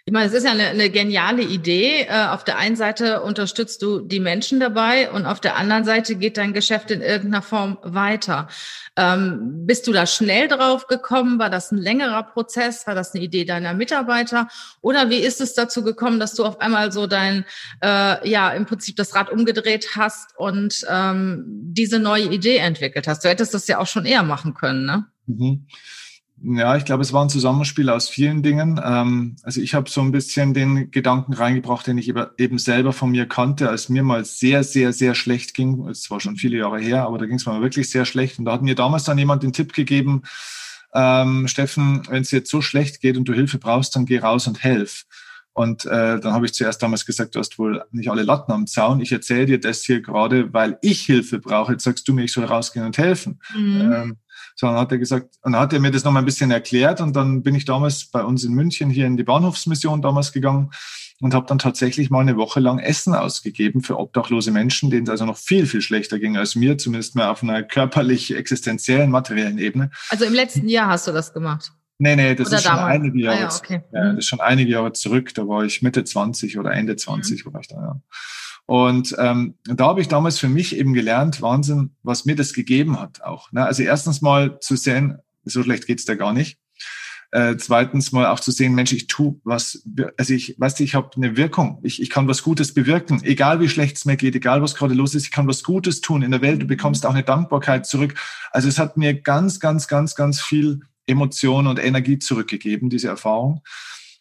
Ich 0.05 0.13
meine, 0.13 0.27
es 0.27 0.33
ist 0.33 0.45
ja 0.45 0.51
eine, 0.51 0.67
eine 0.67 0.91
geniale 0.91 1.43
Idee. 1.43 2.07
Äh, 2.09 2.27
auf 2.27 2.43
der 2.43 2.59
einen 2.59 2.75
Seite 2.75 3.23
unterstützt 3.23 3.83
du 3.83 4.01
die 4.01 4.19
Menschen 4.19 4.59
dabei 4.59 5.09
und 5.13 5.27
auf 5.27 5.39
der 5.39 5.57
anderen 5.57 5.85
Seite 5.85 6.17
geht 6.17 6.39
dein 6.39 6.53
Geschäft 6.53 6.91
in 6.91 7.03
irgendeiner 7.03 7.43
Form 7.43 7.79
weiter. 7.83 8.49
Ähm, 8.97 9.65
bist 9.65 9.87
du 9.87 9.93
da 9.93 10.07
schnell 10.07 10.49
drauf 10.49 10.89
gekommen? 10.89 11.39
War 11.39 11.51
das 11.51 11.71
ein 11.71 11.79
längerer 11.79 12.25
Prozess? 12.25 12.85
War 12.89 12.97
das 12.97 13.15
eine 13.15 13.23
Idee 13.23 13.45
deiner 13.45 13.75
Mitarbeiter? 13.75 14.49
Oder 14.81 15.09
wie 15.09 15.19
ist 15.19 15.41
es 15.41 15.55
dazu 15.55 15.85
gekommen, 15.85 16.19
dass 16.19 16.35
du 16.35 16.45
auf 16.45 16.61
einmal 16.61 16.91
so 16.91 17.07
dein, 17.07 17.45
äh, 17.81 18.29
ja, 18.29 18.51
im 18.51 18.67
Prinzip 18.67 18.97
das 18.97 19.15
Rad 19.15 19.31
umgedreht 19.31 19.91
hast 19.95 20.37
und 20.37 20.85
ähm, 20.91 21.45
diese 21.47 22.01
neue 22.01 22.25
Idee 22.25 22.57
entwickelt 22.57 23.07
hast? 23.07 23.25
Du 23.25 23.29
hättest 23.29 23.55
das 23.55 23.69
ja 23.69 23.79
auch 23.79 23.87
schon 23.87 24.05
eher 24.05 24.25
machen 24.25 24.55
können, 24.55 24.85
ne? 24.85 25.07
Mhm. 25.27 25.69
Ja, 26.45 26.77
ich 26.77 26.85
glaube, 26.85 27.03
es 27.03 27.13
war 27.13 27.25
ein 27.25 27.29
Zusammenspiel 27.29 27.89
aus 27.89 28.09
vielen 28.09 28.43
Dingen. 28.43 28.81
Ähm, 28.85 29.37
also 29.43 29.61
ich 29.61 29.75
habe 29.75 29.89
so 29.89 30.01
ein 30.01 30.11
bisschen 30.11 30.55
den 30.55 30.91
Gedanken 30.91 31.35
reingebracht, 31.35 31.87
den 31.87 31.99
ich 31.99 32.13
eben 32.39 32.59
selber 32.59 32.93
von 32.93 33.11
mir 33.11 33.27
kannte, 33.27 33.69
als 33.69 33.89
mir 33.89 34.03
mal 34.03 34.25
sehr, 34.25 34.65
sehr, 34.65 34.93
sehr 34.93 35.15
schlecht 35.15 35.55
ging. 35.55 35.87
Es 35.89 36.11
war 36.11 36.19
schon 36.19 36.37
viele 36.37 36.59
Jahre 36.59 36.81
her, 36.81 37.05
aber 37.05 37.19
da 37.19 37.27
ging 37.27 37.37
es 37.37 37.47
mir 37.47 37.61
wirklich 37.61 37.91
sehr 37.91 38.05
schlecht. 38.05 38.39
Und 38.39 38.47
da 38.47 38.53
hat 38.53 38.63
mir 38.63 38.75
damals 38.75 39.05
dann 39.05 39.19
jemand 39.19 39.45
den 39.45 39.53
Tipp 39.53 39.73
gegeben, 39.73 40.23
ähm, 40.95 41.47
Steffen, 41.47 42.03
wenn 42.09 42.23
es 42.23 42.33
jetzt 42.33 42.51
so 42.51 42.61
schlecht 42.61 43.01
geht 43.01 43.17
und 43.17 43.25
du 43.27 43.33
Hilfe 43.33 43.59
brauchst, 43.59 43.95
dann 43.95 44.05
geh 44.05 44.19
raus 44.19 44.47
und 44.49 44.63
helf. 44.63 45.05
Und 45.55 45.85
äh, 45.85 46.19
dann 46.19 46.33
habe 46.33 46.47
ich 46.47 46.55
zuerst 46.55 46.83
damals 46.83 47.05
gesagt, 47.05 47.35
du 47.35 47.39
hast 47.39 47.59
wohl 47.59 47.85
nicht 47.91 48.11
alle 48.11 48.23
Latten 48.23 48.53
am 48.53 48.67
Zaun. 48.67 49.01
Ich 49.01 49.13
erzähle 49.13 49.47
dir 49.47 49.61
das 49.61 49.83
hier 49.83 50.01
gerade, 50.01 50.53
weil 50.53 50.79
ich 50.81 51.03
Hilfe 51.03 51.39
brauche. 51.39 51.73
Jetzt 51.73 51.85
sagst 51.85 52.09
du 52.09 52.15
mir, 52.15 52.25
ich 52.25 52.33
soll 52.33 52.45
rausgehen 52.45 52.87
und 52.87 52.97
helfen. 52.97 53.39
Mhm. 53.55 53.93
Ähm, 53.93 54.17
so, 54.55 54.67
dann 54.67 54.77
hat 54.77 54.93
er 54.93 54.99
gesagt, 54.99 55.37
und 55.43 55.53
dann 55.53 55.61
hat 55.61 55.73
er 55.73 55.81
mir 55.81 55.91
das 55.91 56.05
nochmal 56.05 56.23
ein 56.23 56.27
bisschen 56.27 56.51
erklärt 56.51 57.01
und 57.01 57.15
dann 57.15 57.43
bin 57.43 57.55
ich 57.55 57.65
damals 57.65 58.07
bei 58.07 58.23
uns 58.23 58.45
in 58.45 58.53
München 58.53 58.91
hier 58.91 59.07
in 59.07 59.17
die 59.17 59.25
Bahnhofsmission 59.25 60.03
damals 60.03 60.33
gegangen 60.33 60.71
und 61.21 61.35
habe 61.35 61.47
dann 61.47 61.59
tatsächlich 61.59 62.11
mal 62.11 62.21
eine 62.21 62.37
Woche 62.37 62.61
lang 62.61 62.79
Essen 62.79 63.15
ausgegeben 63.15 63.83
für 63.83 63.99
obdachlose 63.99 64.51
Menschen, 64.51 64.91
denen 64.91 65.05
es 65.05 65.11
also 65.11 65.25
noch 65.25 65.37
viel, 65.37 65.67
viel 65.67 65.81
schlechter 65.81 66.19
ging 66.19 66.37
als 66.37 66.57
mir, 66.57 66.79
zumindest 66.79 67.15
mal 67.15 67.29
auf 67.29 67.43
einer 67.43 67.63
körperlich 67.63 68.35
existenziellen, 68.35 69.11
materiellen 69.11 69.59
Ebene. 69.59 69.91
Also 70.11 70.25
im 70.25 70.35
letzten 70.35 70.69
Jahr 70.69 70.89
hast 70.89 71.07
du 71.07 71.13
das 71.13 71.33
gemacht? 71.33 71.73
Nee, 71.99 72.17
nee, 72.17 72.35
das 72.35 72.49
oder 72.49 72.57
ist 72.57 72.65
schon 72.65 72.79
einige 72.79 73.21
Jahre, 73.21 73.37
ah, 73.37 73.41
ja, 73.43 73.57
okay. 73.57 73.83
ja, 73.93 74.09
das 74.09 74.19
ist 74.19 74.27
schon 74.27 74.41
einige 74.41 74.73
Jahre 74.73 74.93
zurück. 74.93 75.33
Da 75.35 75.47
war 75.47 75.65
ich 75.65 75.83
Mitte 75.83 76.03
20 76.03 76.59
oder 76.59 76.73
Ende 76.73 76.97
20 76.97 77.47
mhm. 77.47 77.53
war 77.53 77.61
ich 77.61 77.69
da, 77.69 77.77
ja. 77.77 78.01
Und 78.67 79.15
ähm, 79.19 79.55
da 79.65 79.87
habe 79.87 80.01
ich 80.01 80.09
damals 80.09 80.39
für 80.39 80.49
mich 80.49 80.77
eben 80.77 80.95
gelernt, 80.95 81.43
Wahnsinn, 81.43 81.91
was 82.03 82.25
mir 82.25 82.37
das 82.37 82.53
gegeben 82.53 83.01
hat 83.01 83.23
auch. 83.23 83.51
Ne? 83.53 83.65
Also 83.65 83.83
erstens 83.83 84.23
mal 84.23 84.59
zu 84.61 84.77
sehen, 84.77 85.19
so 85.45 85.63
schlecht 85.63 85.87
geht's 85.87 86.05
da 86.05 86.15
gar 86.15 86.33
nicht. 86.33 86.59
Äh, 87.33 87.57
zweitens 87.57 88.13
mal 88.13 88.27
auch 88.27 88.41
zu 88.41 88.51
sehen, 88.51 88.75
Mensch, 88.75 88.93
ich 88.93 89.07
tu 89.07 89.41
was, 89.43 89.89
also 90.19 90.35
ich, 90.35 90.55
weißt 90.59 90.79
du, 90.79 90.85
ich 90.85 90.95
habe 90.95 91.11
eine 91.17 91.39
Wirkung, 91.39 91.81
ich, 91.83 92.03
ich 92.03 92.11
kann 92.11 92.29
was 92.29 92.43
Gutes 92.43 92.75
bewirken, 92.75 93.23
egal 93.25 93.59
wie 93.61 93.71
schlecht 93.71 93.97
es 93.97 94.05
mir 94.05 94.19
geht, 94.19 94.35
egal 94.35 94.61
was 94.61 94.75
gerade 94.75 94.93
los 94.93 95.15
ist, 95.15 95.25
ich 95.25 95.31
kann 95.31 95.49
was 95.49 95.63
Gutes 95.63 96.03
tun 96.03 96.21
in 96.21 96.31
der 96.31 96.43
Welt, 96.43 96.61
du 96.61 96.67
bekommst 96.67 97.07
auch 97.07 97.15
eine 97.15 97.23
Dankbarkeit 97.23 97.87
zurück. 97.87 98.15
Also 98.51 98.69
es 98.69 98.79
hat 98.79 98.99
mir 98.99 99.15
ganz, 99.15 99.61
ganz, 99.61 99.89
ganz, 99.89 100.15
ganz 100.15 100.43
viel 100.43 100.81
Emotion 101.07 101.67
und 101.67 101.83
Energie 101.83 102.19
zurückgegeben, 102.19 102.91
diese 102.91 103.09
Erfahrung. 103.09 103.63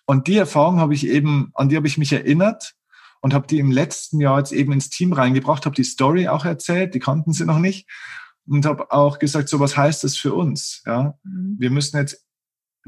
Und 0.06 0.28
die 0.28 0.38
Erfahrung 0.38 0.80
habe 0.80 0.94
ich 0.94 1.06
eben, 1.06 1.52
an 1.54 1.68
die 1.68 1.76
habe 1.76 1.88
ich 1.88 1.98
mich 1.98 2.14
erinnert 2.14 2.76
und 3.22 3.34
habe 3.34 3.48
die 3.48 3.60
im 3.60 3.72
letzten 3.72 4.20
Jahr 4.20 4.40
jetzt 4.40 4.52
eben 4.52 4.74
ins 4.74 4.90
Team 4.90 5.14
reingebracht, 5.14 5.66
habe 5.66 5.76
die 5.76 5.84
Story 5.84 6.28
auch 6.28 6.46
erzählt, 6.46 6.94
die 6.94 7.00
kannten 7.00 7.34
sie 7.34 7.46
noch 7.46 7.60
nicht 7.60 7.88
und 8.48 8.66
habe 8.66 8.92
auch 8.92 9.20
gesagt, 9.20 9.50
so 9.50 9.60
was 9.60 9.78
heißt 9.78 10.04
das 10.04 10.18
für 10.18 10.34
uns? 10.34 10.82
Ja, 10.86 11.16
mhm. 11.24 11.56
wir 11.60 11.70
müssen 11.70 11.98
jetzt 11.98 12.26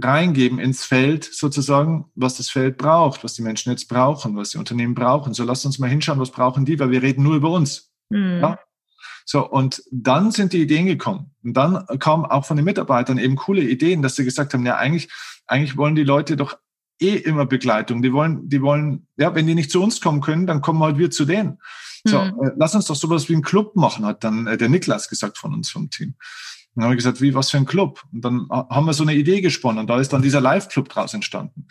reingeben 0.01 0.59
ins 0.59 0.83
Feld 0.83 1.23
sozusagen, 1.23 2.05
was 2.15 2.37
das 2.37 2.49
Feld 2.49 2.77
braucht, 2.77 3.23
was 3.23 3.33
die 3.33 3.43
Menschen 3.43 3.71
jetzt 3.71 3.87
brauchen, 3.87 4.35
was 4.35 4.49
die 4.49 4.57
Unternehmen 4.57 4.95
brauchen. 4.95 5.33
So 5.33 5.43
lasst 5.43 5.65
uns 5.65 5.77
mal 5.77 5.89
hinschauen, 5.89 6.19
was 6.19 6.31
brauchen 6.31 6.65
die, 6.65 6.79
weil 6.79 6.89
wir 6.89 7.03
reden 7.03 7.23
nur 7.23 7.35
über 7.35 7.51
uns. 7.51 7.91
Mhm. 8.09 8.39
Ja? 8.41 8.59
So, 9.25 9.47
und 9.49 9.83
dann 9.91 10.31
sind 10.31 10.53
die 10.53 10.61
Ideen 10.61 10.85
gekommen. 10.85 11.31
Und 11.43 11.53
dann 11.53 11.85
kamen 11.99 12.25
auch 12.25 12.45
von 12.45 12.57
den 12.57 12.65
Mitarbeitern 12.65 13.17
eben 13.17 13.35
coole 13.35 13.61
Ideen, 13.61 14.01
dass 14.01 14.15
sie 14.15 14.25
gesagt 14.25 14.53
haben, 14.53 14.65
ja, 14.65 14.77
eigentlich, 14.77 15.09
eigentlich 15.45 15.77
wollen 15.77 15.95
die 15.95 16.03
Leute 16.03 16.35
doch 16.35 16.57
eh 17.03 17.15
immer 17.15 17.45
Begleitung. 17.45 18.01
Die 18.01 18.13
wollen, 18.13 18.49
die 18.49 18.61
wollen, 18.61 19.07
ja, 19.17 19.35
wenn 19.35 19.45
die 19.45 19.55
nicht 19.55 19.71
zu 19.71 19.83
uns 19.83 20.01
kommen 20.01 20.21
können, 20.21 20.47
dann 20.47 20.61
kommen 20.61 20.81
halt 20.81 20.97
wir 20.97 21.11
zu 21.11 21.25
denen. 21.25 21.59
So, 22.05 22.19
mhm. 22.19 22.43
äh, 22.43 22.51
lass 22.57 22.75
uns 22.75 22.85
doch 22.85 22.95
sowas 22.95 23.29
wie 23.29 23.33
einen 23.33 23.43
Club 23.43 23.75
machen, 23.75 24.05
hat 24.05 24.23
dann 24.23 24.47
äh, 24.47 24.57
der 24.57 24.69
Niklas 24.69 25.09
gesagt 25.09 25.37
von 25.37 25.53
uns 25.53 25.69
vom 25.69 25.89
Team. 25.89 26.15
Und 26.75 26.81
dann 26.81 26.85
habe 26.85 26.95
ich 26.95 26.99
gesagt, 26.99 27.21
wie, 27.21 27.35
was 27.35 27.51
für 27.51 27.57
ein 27.57 27.65
Club? 27.65 28.01
Und 28.11 28.25
dann 28.25 28.47
haben 28.49 28.85
wir 28.85 28.93
so 28.93 29.03
eine 29.03 29.13
Idee 29.13 29.41
gesponnen 29.41 29.79
und 29.79 29.89
da 29.89 29.99
ist 29.99 30.11
dann 30.11 30.21
dieser 30.21 30.41
Live-Club 30.41 30.89
draus 30.89 31.13
entstanden. 31.13 31.67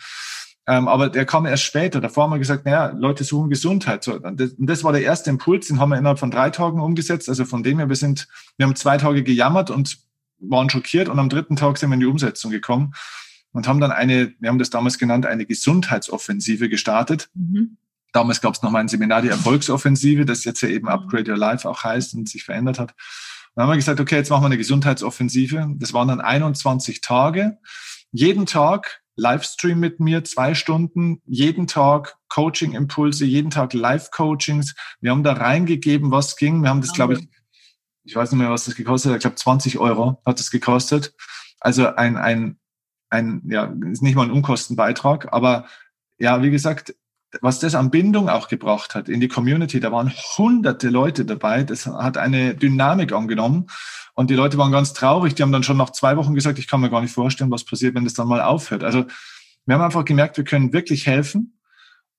Ähm, 0.65 0.87
aber 0.87 1.09
der 1.09 1.25
kam 1.25 1.45
erst 1.45 1.63
später. 1.63 1.99
Davor 1.99 2.23
haben 2.23 2.31
wir 2.31 2.39
gesagt, 2.39 2.65
naja, 2.65 2.93
Leute 2.97 3.25
suchen 3.25 3.49
Gesundheit. 3.49 4.03
So, 4.03 4.13
und, 4.13 4.39
das, 4.39 4.53
und 4.53 4.67
das 4.67 4.83
war 4.83 4.93
der 4.93 5.03
erste 5.03 5.29
Impuls, 5.29 5.67
den 5.67 5.79
haben 5.79 5.89
wir 5.89 5.97
innerhalb 5.97 6.19
von 6.19 6.31
drei 6.31 6.51
Tagen 6.51 6.79
umgesetzt. 6.79 7.27
Also 7.27 7.43
von 7.43 7.63
dem 7.63 7.79
her, 7.79 7.89
wir 7.89 7.97
sind, 7.97 8.29
wir 8.57 8.65
haben 8.65 8.75
zwei 8.75 8.97
Tage 8.97 9.23
gejammert 9.23 9.71
und 9.71 9.97
waren 10.39 10.69
schockiert 10.69 11.09
und 11.09 11.19
am 11.19 11.29
dritten 11.29 11.57
Tag 11.57 11.77
sind 11.77 11.89
wir 11.89 11.95
in 11.95 11.99
die 11.99 12.05
Umsetzung 12.05 12.49
gekommen 12.49 12.93
und 13.53 13.67
haben 13.67 13.79
dann 13.79 13.91
eine, 13.91 14.33
wir 14.39 14.49
haben 14.49 14.59
das 14.59 14.69
damals 14.69 14.97
genannt, 14.97 15.25
eine 15.25 15.45
Gesundheitsoffensive 15.45 16.69
gestartet. 16.69 17.29
Mhm. 17.33 17.77
Damals 18.11 18.41
gab 18.41 18.53
es 18.53 18.61
noch 18.61 18.71
mal 18.71 18.79
ein 18.79 18.87
Seminar, 18.87 19.21
die 19.21 19.29
Erfolgsoffensive, 19.29 20.25
das 20.25 20.43
jetzt 20.43 20.61
ja 20.61 20.69
eben 20.69 20.87
Upgrade 20.87 21.31
Your 21.31 21.37
Life 21.37 21.67
auch 21.67 21.83
heißt 21.83 22.13
und 22.13 22.29
sich 22.29 22.43
verändert 22.43 22.79
hat. 22.79 22.93
Dann 23.55 23.63
haben 23.63 23.71
wir 23.71 23.77
gesagt, 23.77 23.99
okay, 23.99 24.17
jetzt 24.17 24.29
machen 24.29 24.43
wir 24.43 24.47
eine 24.47 24.57
Gesundheitsoffensive. 24.57 25.75
Das 25.77 25.93
waren 25.93 26.07
dann 26.07 26.21
21 26.21 27.01
Tage. 27.01 27.57
Jeden 28.11 28.45
Tag 28.45 29.03
Livestream 29.15 29.79
mit 29.79 29.99
mir, 29.99 30.23
zwei 30.23 30.55
Stunden, 30.55 31.21
jeden 31.25 31.67
Tag 31.67 32.17
Coaching-Impulse, 32.29 33.25
jeden 33.25 33.51
Tag 33.51 33.73
Live-Coachings. 33.73 34.73
Wir 35.01 35.11
haben 35.11 35.23
da 35.23 35.33
reingegeben, 35.33 36.11
was 36.11 36.35
ging. 36.35 36.63
Wir 36.63 36.69
haben 36.69 36.81
das, 36.81 36.93
glaube 36.93 37.13
ich, 37.15 37.27
ich 38.03 38.15
weiß 38.15 38.31
nicht 38.31 38.39
mehr, 38.39 38.49
was 38.49 38.65
das 38.65 38.75
gekostet 38.75 39.11
hat. 39.11 39.17
Ich 39.17 39.21
glaube, 39.21 39.35
20 39.35 39.77
Euro 39.77 40.21
hat 40.25 40.39
es 40.39 40.49
gekostet. 40.49 41.13
Also 41.59 41.95
ein, 41.95 42.17
ein, 42.17 42.57
ein, 43.13 43.43
ja, 43.49 43.71
ist 43.91 44.01
nicht 44.01 44.15
mal 44.15 44.23
ein 44.23 44.31
Unkostenbeitrag, 44.31 45.31
aber 45.31 45.65
ja, 46.17 46.41
wie 46.41 46.51
gesagt, 46.51 46.95
was 47.41 47.59
das 47.59 47.75
an 47.75 47.89
Bindung 47.89 48.29
auch 48.29 48.47
gebracht 48.47 48.95
hat 48.95 49.09
in 49.09 49.19
die 49.19 49.27
Community, 49.27 49.79
da 49.79 49.91
waren 49.91 50.11
hunderte 50.37 50.89
Leute 50.89 51.25
dabei, 51.25 51.63
das 51.63 51.85
hat 51.87 52.17
eine 52.17 52.55
Dynamik 52.55 53.11
angenommen 53.11 53.67
und 54.13 54.29
die 54.29 54.35
Leute 54.35 54.57
waren 54.57 54.71
ganz 54.71 54.93
traurig, 54.93 55.35
die 55.35 55.43
haben 55.43 55.51
dann 55.51 55.63
schon 55.63 55.77
nach 55.77 55.91
zwei 55.91 56.17
Wochen 56.17 56.35
gesagt, 56.35 56.59
ich 56.59 56.67
kann 56.67 56.81
mir 56.81 56.89
gar 56.89 57.01
nicht 57.01 57.13
vorstellen, 57.13 57.51
was 57.51 57.65
passiert, 57.65 57.95
wenn 57.95 58.03
das 58.03 58.13
dann 58.13 58.27
mal 58.27 58.41
aufhört. 58.41 58.83
Also 58.83 59.05
wir 59.65 59.75
haben 59.75 59.81
einfach 59.81 60.05
gemerkt, 60.05 60.37
wir 60.37 60.43
können 60.43 60.73
wirklich 60.73 61.07
helfen 61.07 61.57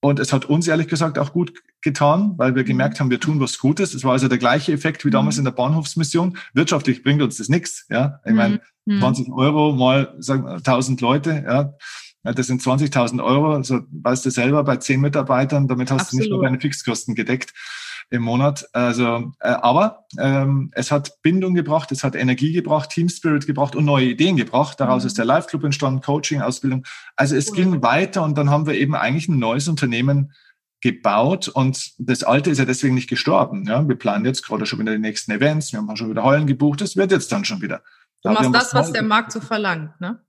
und 0.00 0.18
es 0.20 0.32
hat 0.32 0.44
uns 0.44 0.68
ehrlich 0.68 0.88
gesagt 0.88 1.18
auch 1.18 1.32
gut 1.32 1.52
getan, 1.80 2.34
weil 2.36 2.54
wir 2.54 2.62
mhm. 2.62 2.68
gemerkt 2.68 3.00
haben, 3.00 3.10
wir 3.10 3.20
tun 3.20 3.40
was 3.40 3.58
Gutes. 3.58 3.94
Es 3.94 4.04
war 4.04 4.12
also 4.12 4.28
der 4.28 4.38
gleiche 4.38 4.72
Effekt 4.72 5.04
wie 5.04 5.10
damals 5.10 5.36
mhm. 5.36 5.40
in 5.40 5.44
der 5.46 5.52
Bahnhofsmission. 5.52 6.36
Wirtschaftlich 6.52 7.02
bringt 7.02 7.22
uns 7.22 7.38
das 7.38 7.48
nichts. 7.48 7.86
Ja, 7.88 8.20
ich 8.24 8.34
meine, 8.34 8.60
20 8.86 9.28
mhm. 9.28 9.34
Euro 9.34 9.72
mal 9.72 10.14
sagen, 10.18 10.46
1000 10.46 11.00
Leute, 11.00 11.44
ja, 11.46 11.74
das 12.32 12.46
sind 12.46 12.62
20.000 12.62 13.22
Euro, 13.22 13.52
also 13.54 13.80
weißt 13.90 14.24
du 14.24 14.30
selber, 14.30 14.64
bei 14.64 14.76
zehn 14.76 15.00
Mitarbeitern, 15.00 15.68
damit 15.68 15.90
hast 15.90 16.02
Absolut. 16.02 16.12
du 16.12 16.24
nicht 16.24 16.30
nur 16.30 16.42
deine 16.42 16.60
Fixkosten 16.60 17.14
gedeckt 17.14 17.52
im 18.10 18.22
Monat. 18.22 18.66
Also, 18.72 19.32
äh, 19.40 19.48
aber 19.48 20.04
ähm, 20.18 20.70
es 20.74 20.90
hat 20.90 21.20
Bindung 21.22 21.54
gebracht, 21.54 21.92
es 21.92 22.04
hat 22.04 22.14
Energie 22.14 22.52
gebracht, 22.52 22.90
Team 22.90 23.08
Spirit 23.08 23.46
gebracht 23.46 23.74
und 23.76 23.84
neue 23.84 24.06
Ideen 24.06 24.36
gebracht. 24.36 24.80
Daraus 24.80 25.02
mhm. 25.02 25.06
ist 25.08 25.18
der 25.18 25.24
Live 25.24 25.46
Club 25.46 25.64
entstanden, 25.64 26.00
Coaching, 26.00 26.42
Ausbildung. 26.42 26.84
Also 27.16 27.36
es 27.36 27.50
cool. 27.50 27.56
ging 27.56 27.82
weiter 27.82 28.22
und 28.22 28.38
dann 28.38 28.50
haben 28.50 28.66
wir 28.66 28.74
eben 28.74 28.94
eigentlich 28.94 29.28
ein 29.28 29.38
neues 29.38 29.68
Unternehmen 29.68 30.32
gebaut 30.80 31.48
und 31.48 31.92
das 31.98 32.24
alte 32.24 32.50
ist 32.50 32.58
ja 32.58 32.66
deswegen 32.66 32.94
nicht 32.94 33.08
gestorben. 33.08 33.64
Ja, 33.66 33.88
wir 33.88 33.96
planen 33.96 34.26
jetzt 34.26 34.46
gerade 34.46 34.66
schon 34.66 34.80
wieder 34.80 34.92
die 34.92 34.98
nächsten 34.98 35.32
Events, 35.32 35.72
wir 35.72 35.80
haben 35.80 35.96
schon 35.96 36.10
wieder 36.10 36.24
Heulen 36.24 36.46
gebucht, 36.46 36.82
das 36.82 36.94
wird 36.94 37.10
jetzt 37.10 37.32
dann 37.32 37.44
schon 37.46 37.62
wieder. 37.62 37.82
Du 38.22 38.30
machst 38.30 38.54
das, 38.54 38.74
was 38.74 38.92
der 38.92 39.02
Markt 39.02 39.32
so 39.32 39.40
verlangt, 39.40 39.98
ne? 40.00 40.22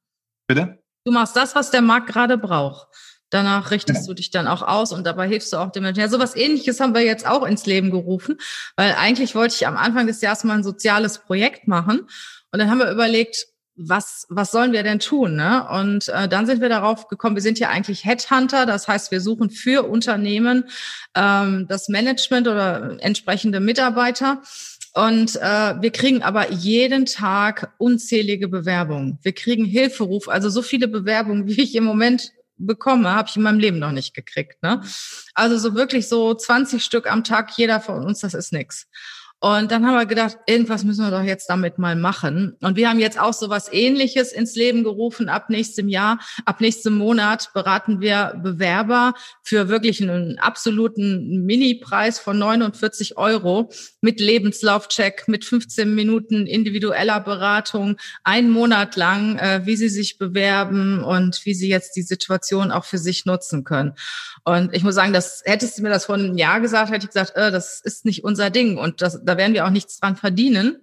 Bitte? 0.48 0.82
Du 1.06 1.12
machst 1.12 1.36
das, 1.36 1.56
was 1.56 1.72
der 1.72 1.82
Markt 1.82 2.08
gerade 2.08 2.38
braucht. 2.38 2.88
Danach 3.36 3.70
richtest 3.70 4.04
ja. 4.04 4.08
du 4.08 4.14
dich 4.14 4.32
dann 4.32 4.48
auch 4.48 4.62
aus 4.62 4.94
und 4.94 5.06
dabei 5.06 5.28
hilfst 5.28 5.52
du 5.52 5.58
auch 5.58 5.70
dem 5.70 5.84
Menschen. 5.84 6.00
Ja, 6.00 6.08
sowas 6.08 6.38
ähnliches 6.38 6.80
haben 6.80 6.96
wir 6.96 7.02
jetzt 7.02 7.28
auch 7.28 7.46
ins 7.46 7.66
Leben 7.66 7.92
gerufen, 7.92 8.38
weil 8.78 8.96
eigentlich 8.98 9.36
wollte 9.36 9.56
ich 9.56 9.68
am 9.68 9.76
Anfang 9.76 10.08
des 10.08 10.22
Jahres 10.22 10.46
mal 10.46 10.54
ein 10.54 10.64
soziales 10.64 11.18
Projekt 11.18 11.68
machen. 11.68 12.08
Und 12.54 12.60
dann 12.60 12.72
haben 12.72 12.78
wir 12.78 12.90
überlegt, 12.90 13.48
was, 13.76 14.26
was 14.30 14.52
sollen 14.52 14.72
wir 14.72 14.84
denn 14.84 15.00
tun? 15.00 15.36
Ne? 15.36 15.68
Und 15.70 16.08
äh, 16.08 16.30
dann 16.30 16.46
sind 16.46 16.62
wir 16.62 16.70
darauf 16.70 17.10
gekommen, 17.10 17.36
wir 17.36 17.42
sind 17.42 17.60
ja 17.60 17.68
eigentlich 17.68 18.06
Headhunter, 18.06 18.66
das 18.66 18.88
heißt, 18.88 19.12
wir 19.12 19.20
suchen 19.20 19.50
für 19.50 19.84
Unternehmen 19.84 20.70
ähm, 21.14 21.66
das 21.68 21.90
Management 21.90 22.48
oder 22.48 22.96
entsprechende 23.02 23.60
Mitarbeiter. 23.60 24.44
Und 24.94 25.36
äh, 25.36 25.82
wir 25.82 25.92
kriegen 25.92 26.24
aber 26.24 26.54
jeden 26.54 27.06
Tag 27.06 27.74
unzählige 27.80 28.48
Bewerbungen. 28.48 29.20
Wir 29.24 29.34
kriegen 29.34 29.66
Hilferuf, 29.66 30.30
also 30.30 30.48
so 30.48 30.62
viele 30.62 30.88
Bewerbungen, 30.88 31.48
wie 31.48 31.62
ich 31.62 31.76
im 31.76 31.84
Moment 31.84 32.32
bekomme, 32.58 33.14
habe 33.14 33.30
ich 33.30 33.36
in 33.36 33.44
meinem 33.44 33.60
Leben 33.60 33.80
noch 33.80 33.92
nicht 33.92 34.14
gekriegt. 34.14 34.62
Ne? 34.64 34.82
Also 35.34 35.58
so 35.58 35.76
wirklich 35.76 36.08
so 36.08 36.34
20 36.34 36.84
Stück 36.84 37.12
am 37.12 37.24
Tag, 37.24 37.58
jeder 37.58 37.80
von 37.80 38.06
uns, 38.06 38.20
das 38.20 38.34
ist 38.34 38.54
nix. 38.54 38.88
Und 39.46 39.72
dann 39.72 39.86
haben 39.86 39.94
wir 39.94 40.08
gedacht, 40.08 40.40
irgendwas 40.48 40.84
müssen 40.84 41.06
wir 41.06 41.12
doch 41.12 41.22
jetzt 41.22 41.52
damit 41.52 41.78
mal 41.78 41.96
machen. 41.96 42.58
Und 42.62 42.78
wir 42.78 42.90
haben 42.90 42.98
jetzt 42.98 43.20
auch 43.20 43.32
so 43.32 43.48
was 43.48 43.72
Ähnliches 43.72 44.32
ins 44.32 44.56
Leben 44.56 44.84
gerufen. 44.84 45.30
Ab 45.30 45.52
nächstem 45.52 45.88
Jahr, 45.88 46.18
ab 46.46 46.62
nächstem 46.62 46.98
Monat 46.98 47.54
beraten 47.54 48.02
wir 48.02 48.40
Bewerber 48.42 49.14
für 49.44 49.70
wirklich 49.70 50.02
einen 50.02 50.40
absoluten 50.40 51.46
Mini-Preis 51.46 52.18
von 52.18 52.40
49 52.40 53.18
Euro 53.18 53.70
mit 54.02 54.20
Lebenslaufcheck, 54.20 55.28
mit 55.28 55.46
15 55.46 55.94
Minuten 55.94 56.48
individueller 56.48 57.20
Beratung, 57.20 57.98
einen 58.24 58.50
Monat 58.50 58.96
lang, 58.96 59.38
äh, 59.38 59.62
wie 59.66 59.76
sie 59.76 59.90
sich 59.90 60.18
bewerben 60.18 61.04
und 61.04 61.46
wie 61.46 61.54
sie 61.54 61.70
jetzt 61.70 61.96
die 61.96 62.02
Situation 62.02 62.72
auch 62.72 62.86
für 62.86 62.98
sich 62.98 63.28
nutzen 63.28 63.64
können. 63.64 63.94
Und 64.44 64.76
ich 64.76 64.84
muss 64.84 64.96
sagen, 64.96 65.14
das 65.14 65.44
hättest 65.46 65.78
du 65.78 65.84
mir 65.84 65.90
das 65.90 66.06
vor 66.06 66.16
einem 66.16 66.36
Jahr 66.36 66.62
gesagt, 66.62 66.92
hätte 66.92 67.06
ich 67.06 67.12
gesagt, 67.14 67.36
äh, 67.36 67.52
das 67.52 67.80
ist 67.82 68.06
nicht 68.06 68.24
unser 68.24 68.50
Ding 68.50 68.80
und 68.80 69.04
das, 69.04 69.20
da 69.24 69.35
werden 69.38 69.54
wir 69.54 69.66
auch 69.66 69.72
nichts 69.72 70.00
dran 70.00 70.16
verdienen. 70.16 70.82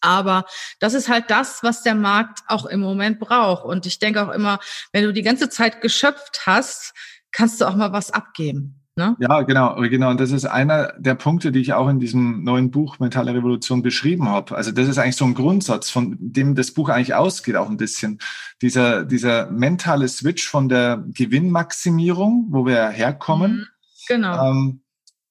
Aber 0.00 0.44
das 0.80 0.94
ist 0.94 1.08
halt 1.08 1.24
das, 1.28 1.62
was 1.62 1.82
der 1.82 1.94
Markt 1.94 2.40
auch 2.46 2.66
im 2.66 2.80
Moment 2.80 3.18
braucht. 3.18 3.64
Und 3.64 3.86
ich 3.86 3.98
denke 3.98 4.22
auch 4.22 4.32
immer, 4.32 4.60
wenn 4.92 5.04
du 5.04 5.12
die 5.12 5.22
ganze 5.22 5.48
Zeit 5.48 5.80
geschöpft 5.80 6.46
hast, 6.46 6.94
kannst 7.32 7.60
du 7.60 7.66
auch 7.66 7.74
mal 7.74 7.92
was 7.92 8.10
abgeben. 8.10 8.78
Ne? 8.98 9.16
Ja, 9.20 9.42
genau, 9.42 9.76
genau. 9.82 10.10
Und 10.10 10.18
das 10.18 10.32
ist 10.32 10.44
einer 10.44 10.92
der 10.98 11.14
Punkte, 11.14 11.52
die 11.52 11.60
ich 11.60 11.72
auch 11.72 11.88
in 11.88 12.00
diesem 12.00 12.42
neuen 12.42 12.72
Buch 12.72 12.98
Mentale 12.98 13.32
Revolution 13.32 13.80
beschrieben 13.80 14.28
habe. 14.28 14.56
Also 14.56 14.72
das 14.72 14.88
ist 14.88 14.98
eigentlich 14.98 15.14
so 15.14 15.24
ein 15.24 15.34
Grundsatz, 15.34 15.88
von 15.88 16.16
dem 16.18 16.56
das 16.56 16.72
Buch 16.72 16.88
eigentlich 16.88 17.14
ausgeht, 17.14 17.54
auch 17.54 17.70
ein 17.70 17.76
bisschen. 17.76 18.18
Dieser, 18.60 19.04
dieser 19.04 19.52
mentale 19.52 20.08
Switch 20.08 20.48
von 20.48 20.68
der 20.68 21.04
Gewinnmaximierung, 21.14 22.48
wo 22.50 22.66
wir 22.66 22.88
herkommen. 22.88 23.52
Mhm, 23.52 23.66
genau. 24.08 24.50
Ähm, 24.50 24.80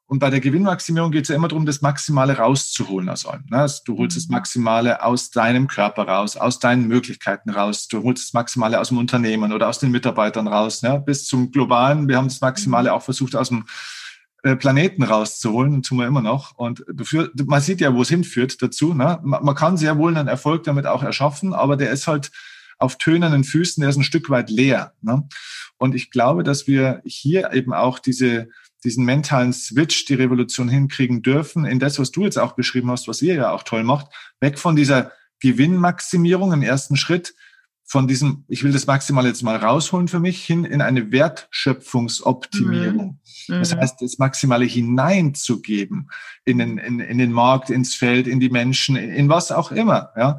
und 0.10 0.20
bei 0.20 0.30
der 0.30 0.40
Gewinnmaximierung 0.40 1.12
geht 1.12 1.24
es 1.24 1.30
ja 1.30 1.36
immer 1.36 1.50
darum, 1.50 1.66
das 1.66 1.82
Maximale 1.82 2.38
rauszuholen 2.38 3.10
aus 3.10 3.26
allem. 3.26 3.44
Ne? 3.50 3.58
Also 3.60 3.82
du 3.84 3.98
holst 3.98 4.16
das 4.16 4.30
mhm. 4.30 4.36
Maximale 4.36 5.04
aus 5.04 5.32
deinem 5.32 5.68
Körper 5.68 6.08
raus, 6.08 6.38
aus 6.38 6.60
deinen 6.60 6.88
Möglichkeiten 6.88 7.50
raus. 7.50 7.90
Du 7.90 8.04
holst 8.04 8.28
das 8.28 8.34
Maximale 8.34 8.80
aus 8.80 8.88
dem 8.88 9.00
Unternehmen 9.00 9.52
oder 9.52 9.68
aus 9.68 9.80
den 9.80 9.92
Mitarbeitern 9.92 10.48
raus, 10.48 10.82
ne? 10.82 11.04
bis 11.06 11.26
zum 11.26 11.52
Globalen. 11.52 12.08
Wir 12.08 12.16
haben 12.18 12.30
das 12.30 12.40
Maximale 12.40 12.90
mhm. 12.90 12.96
auch 12.96 13.02
versucht, 13.02 13.36
aus 13.36 13.50
dem 13.50 13.66
äh, 14.44 14.56
Planeten 14.56 15.04
rauszuholen 15.04 15.74
und 15.74 15.86
tun 15.86 15.98
wir 15.98 16.08
immer 16.08 16.22
noch. 16.22 16.58
Und 16.58 16.86
dafür, 16.94 17.30
man 17.46 17.60
sieht 17.60 17.82
ja, 17.82 17.94
wo 17.94 18.02
es 18.02 18.10
hinführt 18.10 18.62
dazu. 18.62 18.94
Ne? 18.94 19.20
Man 19.24 19.56
kann 19.56 19.76
sehr 19.76 19.98
wohl 19.98 20.16
einen 20.16 20.30
Erfolg 20.30 20.64
damit 20.64 20.86
auch 20.86 21.04
erschaffen, 21.04 21.54
aber 21.54 21.76
der 21.76 21.92
ist 21.92 22.08
halt 22.08 22.32
auf 22.80 22.98
tönenden 22.98 23.44
Füßen, 23.44 23.82
der 23.82 23.90
ist 23.90 23.98
ein 23.98 24.04
Stück 24.04 24.30
weit 24.30 24.50
leer. 24.50 24.94
Ne? 25.02 25.28
Und 25.78 25.96
ich 25.96 26.12
glaube, 26.12 26.44
dass 26.44 26.66
wir 26.66 27.02
hier 27.04 27.52
eben 27.52 27.74
auch 27.74 28.00
diese 28.00 28.48
diesen 28.84 29.06
mentalen 29.06 29.54
Switch, 29.54 30.06
die 30.06 30.14
Revolution 30.14 30.70
hinkriegen 30.70 31.22
dürfen, 31.22 31.66
in 31.66 31.80
das, 31.80 32.00
was 32.00 32.12
du 32.12 32.24
jetzt 32.24 32.38
auch 32.38 32.54
beschrieben 32.54 32.92
hast, 32.92 33.08
was 33.08 33.22
ihr 33.22 33.36
ja 33.36 33.52
auch 33.52 33.64
toll 33.64 33.84
macht, 33.84 34.08
weg 34.40 34.60
von 34.60 34.76
dieser 34.76 35.12
Gewinnmaximierung 35.40 36.54
im 36.54 36.62
ersten 36.62 36.98
Schritt 36.98 37.36
von 37.90 38.06
diesem, 38.06 38.44
ich 38.50 38.66
will 38.66 38.74
das 38.74 38.86
maximal 38.86 39.26
jetzt 39.26 39.44
mal 39.44 39.56
rausholen 39.56 40.10
für 40.10 40.20
mich, 40.20 40.44
hin 40.44 40.66
in 40.66 40.82
eine 40.82 41.10
Wertschöpfungsoptimierung. 41.10 43.22
Mhm. 43.48 43.60
Das 43.60 43.74
mhm. 43.74 43.80
heißt, 43.80 44.02
das 44.02 44.18
Maximale 44.18 44.66
hineinzugeben 44.66 46.10
in 46.44 46.58
den, 46.58 46.80
in, 46.80 47.00
in 47.00 47.18
den 47.18 47.32
Markt, 47.32 47.70
ins 47.70 47.96
Feld, 47.96 48.28
in 48.28 48.42
die 48.42 48.50
Menschen, 48.50 48.98
in, 48.98 49.10
in 49.10 49.30
was 49.30 49.54
auch 49.54 49.72
immer. 49.72 50.10
Ja? 50.18 50.38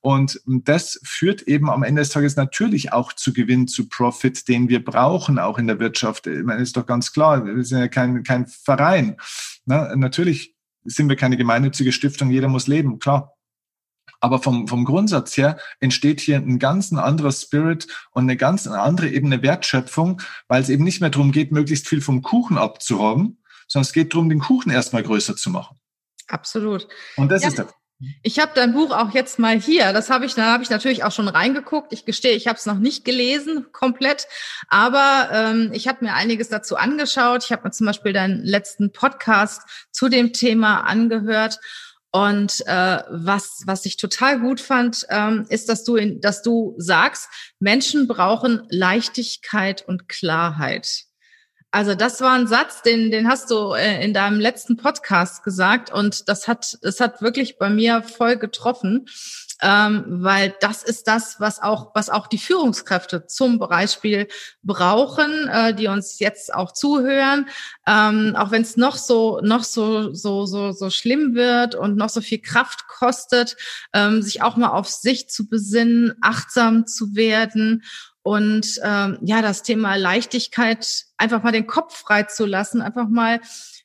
Und 0.00 0.40
das 0.44 0.98
führt 1.04 1.42
eben 1.42 1.70
am 1.70 1.84
Ende 1.84 2.02
des 2.02 2.10
Tages 2.10 2.34
natürlich 2.34 2.92
auch 2.92 3.12
zu 3.12 3.32
Gewinn, 3.32 3.68
zu 3.68 3.88
Profit, 3.88 4.48
den 4.48 4.68
wir 4.68 4.84
brauchen, 4.84 5.38
auch 5.38 5.58
in 5.58 5.68
der 5.68 5.78
Wirtschaft. 5.78 6.26
Ich 6.26 6.42
meine, 6.42 6.62
ist 6.62 6.76
doch 6.76 6.86
ganz 6.86 7.12
klar, 7.12 7.46
wir 7.46 7.64
sind 7.64 7.78
ja 7.78 7.86
kein, 7.86 8.24
kein 8.24 8.48
Verein. 8.48 9.18
Na, 9.66 9.94
natürlich 9.94 10.56
sind 10.82 11.08
wir 11.08 11.16
keine 11.16 11.36
gemeinnützige 11.36 11.92
Stiftung, 11.92 12.30
jeder 12.30 12.48
muss 12.48 12.66
leben, 12.66 12.98
klar. 12.98 13.37
Aber 14.20 14.40
vom, 14.40 14.66
vom 14.66 14.84
Grundsatz 14.84 15.36
her 15.36 15.58
entsteht 15.80 16.20
hier 16.20 16.36
ein 16.36 16.58
ganz 16.58 16.90
ein 16.90 16.98
anderer 16.98 17.32
Spirit 17.32 17.86
und 18.10 18.24
eine 18.24 18.36
ganz 18.36 18.66
andere 18.66 19.08
Ebene 19.08 19.42
Wertschöpfung, 19.42 20.20
weil 20.48 20.62
es 20.62 20.68
eben 20.68 20.84
nicht 20.84 21.00
mehr 21.00 21.10
darum 21.10 21.32
geht, 21.32 21.52
möglichst 21.52 21.88
viel 21.88 22.00
vom 22.00 22.22
Kuchen 22.22 22.58
abzuhaben, 22.58 23.42
sondern 23.68 23.86
es 23.86 23.92
geht 23.92 24.12
darum, 24.12 24.28
den 24.28 24.40
Kuchen 24.40 24.70
erstmal 24.70 25.02
größer 25.02 25.36
zu 25.36 25.50
machen. 25.50 25.78
Absolut. 26.26 26.88
Und 27.16 27.30
das 27.30 27.42
ja. 27.42 27.48
ist 27.48 27.58
der 27.58 27.68
ich 28.22 28.38
habe 28.38 28.52
dein 28.54 28.74
Buch 28.74 28.92
auch 28.92 29.12
jetzt 29.12 29.40
mal 29.40 29.58
hier. 29.58 29.92
Das 29.92 30.08
habe 30.08 30.24
ich, 30.24 30.34
da 30.34 30.52
habe 30.52 30.62
ich 30.62 30.70
natürlich 30.70 31.02
auch 31.02 31.10
schon 31.10 31.26
reingeguckt. 31.26 31.92
Ich 31.92 32.04
gestehe, 32.04 32.36
ich 32.36 32.46
habe 32.46 32.56
es 32.56 32.64
noch 32.64 32.78
nicht 32.78 33.04
gelesen 33.04 33.66
komplett, 33.72 34.28
aber 34.68 35.30
ähm, 35.32 35.70
ich 35.72 35.88
habe 35.88 36.04
mir 36.04 36.14
einiges 36.14 36.48
dazu 36.48 36.76
angeschaut. 36.76 37.42
Ich 37.44 37.50
habe 37.50 37.64
mir 37.64 37.72
zum 37.72 37.86
Beispiel 37.86 38.12
deinen 38.12 38.44
letzten 38.44 38.92
Podcast 38.92 39.62
zu 39.90 40.08
dem 40.08 40.32
Thema 40.32 40.82
angehört 40.82 41.58
und 42.10 42.66
äh, 42.66 43.02
was, 43.10 43.62
was 43.66 43.84
ich 43.84 43.96
total 43.96 44.40
gut 44.40 44.60
fand, 44.60 45.06
ähm, 45.10 45.46
ist, 45.48 45.68
dass 45.68 45.84
du, 45.84 45.96
in, 45.96 46.20
dass 46.20 46.42
du 46.42 46.74
sagst, 46.78 47.28
Menschen 47.58 48.08
brauchen 48.08 48.62
Leichtigkeit 48.70 49.86
und 49.86 50.08
Klarheit. 50.08 51.07
Also 51.70 51.94
das 51.94 52.20
war 52.22 52.32
ein 52.32 52.46
Satz, 52.46 52.82
den, 52.82 53.10
den 53.10 53.28
hast 53.28 53.50
du 53.50 53.72
äh, 53.74 54.02
in 54.02 54.14
deinem 54.14 54.40
letzten 54.40 54.76
Podcast 54.76 55.44
gesagt 55.44 55.92
und 55.92 56.28
das 56.28 56.48
hat, 56.48 56.78
das 56.82 56.98
hat 57.00 57.20
wirklich 57.20 57.58
bei 57.58 57.68
mir 57.68 58.02
voll 58.02 58.36
getroffen 58.36 59.06
ähm, 59.60 60.04
weil 60.06 60.54
das 60.60 60.82
ist 60.82 61.08
das, 61.08 61.40
was 61.40 61.60
auch, 61.60 61.94
was 61.94 62.10
auch 62.10 62.26
die 62.26 62.38
Führungskräfte 62.38 63.26
zum 63.26 63.58
Beispiel 63.58 64.28
brauchen, 64.62 65.48
äh, 65.48 65.74
die 65.74 65.88
uns 65.88 66.20
jetzt 66.20 66.54
auch 66.54 66.72
zuhören, 66.72 67.48
ähm, 67.86 68.36
auch 68.36 68.50
wenn 68.50 68.62
es 68.62 68.76
noch 68.76 68.96
so, 68.96 69.40
noch 69.42 69.64
so, 69.64 70.14
so, 70.14 70.46
so, 70.46 70.72
so 70.72 70.90
schlimm 70.90 71.34
wird 71.34 71.74
und 71.74 71.96
noch 71.96 72.08
so 72.08 72.20
viel 72.20 72.40
Kraft 72.40 72.86
kostet, 72.86 73.56
ähm, 73.92 74.22
sich 74.22 74.42
auch 74.42 74.56
mal 74.56 74.70
auf 74.70 74.88
sich 74.88 75.28
zu 75.28 75.48
besinnen, 75.48 76.14
achtsam 76.20 76.86
zu 76.86 77.16
werden 77.16 77.82
und 78.22 78.80
ähm, 78.82 79.18
ja, 79.22 79.42
das 79.42 79.62
Thema 79.62 79.96
Leichtigkeit, 79.96 81.04
einfach 81.16 81.42
mal 81.42 81.52
den 81.52 81.66
Kopf 81.66 81.96
frei 81.96 82.24
zu 82.24 82.46
lassen, 82.46 82.82
einfach 82.82 83.08
mal 83.08 83.40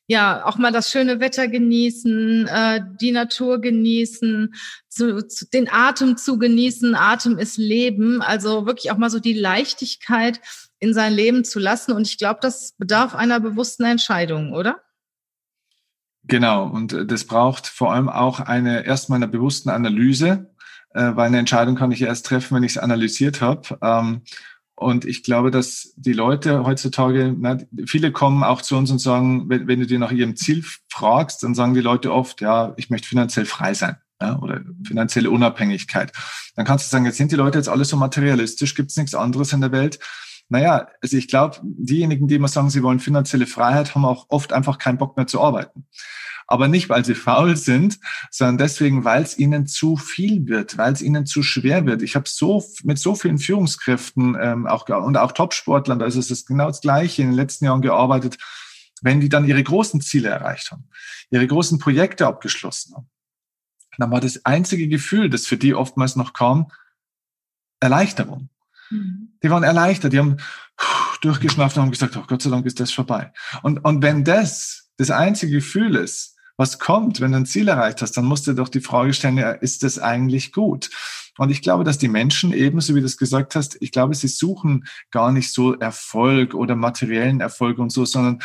ja, 0.07 0.45
auch 0.45 0.57
mal 0.57 0.71
das 0.71 0.91
schöne 0.91 1.19
Wetter 1.19 1.47
genießen, 1.47 2.47
äh, 2.47 2.81
die 2.99 3.11
Natur 3.11 3.61
genießen, 3.61 4.53
zu, 4.89 5.25
zu, 5.27 5.49
den 5.49 5.69
Atem 5.71 6.17
zu 6.17 6.37
genießen. 6.37 6.93
Atem 6.95 7.37
ist 7.37 7.57
Leben. 7.57 8.21
Also 8.21 8.65
wirklich 8.65 8.91
auch 8.91 8.97
mal 8.97 9.09
so 9.09 9.19
die 9.19 9.33
Leichtigkeit 9.33 10.41
in 10.79 10.93
sein 10.93 11.13
Leben 11.13 11.45
zu 11.45 11.59
lassen. 11.59 11.93
Und 11.93 12.07
ich 12.07 12.17
glaube, 12.17 12.39
das 12.41 12.73
bedarf 12.77 13.15
einer 13.15 13.39
bewussten 13.39 13.85
Entscheidung, 13.85 14.51
oder? 14.51 14.81
Genau. 16.25 16.67
Und 16.67 16.93
äh, 16.93 17.05
das 17.05 17.25
braucht 17.25 17.67
vor 17.67 17.93
allem 17.93 18.09
auch 18.09 18.41
eine 18.41 18.85
erstmal 18.85 19.17
eine 19.17 19.29
bewussten 19.29 19.69
Analyse, 19.69 20.52
äh, 20.93 21.15
weil 21.15 21.27
eine 21.27 21.39
Entscheidung 21.39 21.75
kann 21.75 21.91
ich 21.91 22.01
erst 22.01 22.25
treffen, 22.25 22.55
wenn 22.55 22.63
ich 22.63 22.73
es 22.73 22.77
analysiert 22.77 23.41
habe. 23.41 23.77
Ähm, 23.81 24.21
und 24.75 25.05
ich 25.05 25.23
glaube, 25.23 25.51
dass 25.51 25.93
die 25.95 26.13
Leute 26.13 26.65
heutzutage, 26.65 27.33
na, 27.37 27.57
viele 27.85 28.11
kommen 28.11 28.43
auch 28.43 28.61
zu 28.61 28.75
uns 28.75 28.91
und 28.91 28.99
sagen, 28.99 29.47
wenn, 29.47 29.67
wenn, 29.67 29.79
du 29.79 29.85
dir 29.85 29.99
nach 29.99 30.11
ihrem 30.11 30.35
Ziel 30.35 30.63
fragst, 30.89 31.43
dann 31.43 31.55
sagen 31.55 31.73
die 31.73 31.81
Leute 31.81 32.11
oft, 32.11 32.41
ja, 32.41 32.73
ich 32.77 32.89
möchte 32.89 33.07
finanziell 33.07 33.45
frei 33.45 33.73
sein 33.73 33.97
ja, 34.21 34.39
oder 34.39 34.61
finanzielle 34.83 35.29
Unabhängigkeit. 35.29 36.11
Dann 36.55 36.65
kannst 36.65 36.85
du 36.85 36.89
sagen, 36.89 37.05
jetzt 37.05 37.17
sind 37.17 37.31
die 37.31 37.37
Leute 37.37 37.59
jetzt 37.59 37.69
alle 37.69 37.85
so 37.85 37.97
materialistisch, 37.97 38.75
gibt 38.75 38.89
es 38.89 38.97
nichts 38.97 39.15
anderes 39.15 39.53
in 39.53 39.61
der 39.61 39.71
Welt. 39.71 39.99
Naja, 40.49 40.87
also 41.01 41.17
ich 41.17 41.27
glaube, 41.27 41.57
diejenigen, 41.63 42.27
die 42.27 42.35
immer 42.35 42.47
sagen, 42.47 42.69
sie 42.69 42.83
wollen 42.83 42.99
finanzielle 42.99 43.47
Freiheit, 43.47 43.95
haben 43.95 44.05
auch 44.05 44.25
oft 44.29 44.53
einfach 44.53 44.77
keinen 44.77 44.97
Bock 44.97 45.17
mehr 45.17 45.27
zu 45.27 45.39
arbeiten 45.39 45.85
aber 46.47 46.67
nicht, 46.67 46.89
weil 46.89 47.05
sie 47.05 47.15
faul 47.15 47.55
sind, 47.55 47.99
sondern 48.31 48.57
deswegen, 48.57 49.03
weil 49.03 49.23
es 49.23 49.37
ihnen 49.37 49.67
zu 49.67 49.97
viel 49.97 50.47
wird, 50.47 50.77
weil 50.77 50.93
es 50.93 51.01
ihnen 51.01 51.25
zu 51.25 51.43
schwer 51.43 51.85
wird. 51.85 52.01
Ich 52.01 52.15
habe 52.15 52.27
so 52.27 52.63
mit 52.83 52.99
so 52.99 53.15
vielen 53.15 53.37
Führungskräften 53.37 54.37
ähm, 54.39 54.67
auch 54.67 54.87
und 54.89 55.17
auch 55.17 55.31
Topsportlern, 55.31 56.01
also 56.01 56.19
es 56.19 56.31
ist 56.31 56.47
genau 56.47 56.67
das 56.67 56.81
Gleiche 56.81 57.21
in 57.21 57.29
den 57.29 57.37
letzten 57.37 57.65
Jahren 57.65 57.81
gearbeitet, 57.81 58.37
wenn 59.01 59.19
die 59.19 59.29
dann 59.29 59.45
ihre 59.45 59.63
großen 59.63 60.01
Ziele 60.01 60.29
erreicht 60.29 60.71
haben, 60.71 60.89
ihre 61.29 61.47
großen 61.47 61.79
Projekte 61.79 62.27
abgeschlossen 62.27 62.95
haben. 62.95 63.09
Dann 63.97 64.11
war 64.11 64.21
das 64.21 64.45
einzige 64.45 64.87
Gefühl, 64.87 65.29
das 65.29 65.45
für 65.45 65.57
die 65.57 65.75
oftmals 65.75 66.15
noch 66.15 66.33
kam, 66.33 66.71
Erleichterung. 67.79 68.49
Mhm. 68.89 69.33
Die 69.43 69.49
waren 69.49 69.63
erleichtert, 69.63 70.13
die 70.13 70.19
haben 70.19 70.37
durchgeschnauft 71.21 71.77
und 71.77 71.83
haben 71.83 71.91
gesagt, 71.91 72.17
oh 72.17 72.23
Gott 72.27 72.41
sei 72.41 72.49
Dank 72.49 72.65
ist 72.65 72.79
das 72.79 72.91
vorbei. 72.91 73.33
Und, 73.61 73.79
und 73.85 74.01
wenn 74.01 74.23
das 74.23 74.91
das 74.97 75.11
einzige 75.11 75.53
Gefühl 75.53 75.95
ist, 75.95 76.32
was 76.57 76.79
kommt, 76.79 77.19
wenn 77.19 77.31
du 77.31 77.37
ein 77.37 77.45
Ziel 77.45 77.67
erreicht 77.67 78.01
hast, 78.01 78.17
dann 78.17 78.25
musst 78.25 78.47
du 78.47 78.53
doch 78.53 78.69
die 78.69 78.81
Frage 78.81 79.13
stellen, 79.13 79.37
ja, 79.37 79.51
ist 79.51 79.83
das 79.83 79.99
eigentlich 79.99 80.51
gut? 80.51 80.89
Und 81.37 81.49
ich 81.49 81.61
glaube, 81.63 81.83
dass 81.83 81.97
die 81.97 82.07
Menschen 82.07 82.53
ebenso 82.53 82.93
wie 82.93 82.99
du 82.99 83.07
es 83.07 83.17
gesagt 83.17 83.55
hast, 83.55 83.77
ich 83.81 83.91
glaube, 83.91 84.13
sie 84.13 84.27
suchen 84.27 84.85
gar 85.09 85.31
nicht 85.31 85.51
so 85.51 85.73
Erfolg 85.73 86.53
oder 86.53 86.75
materiellen 86.75 87.41
Erfolg 87.41 87.79
und 87.79 87.91
so, 87.91 88.05
sondern 88.05 88.39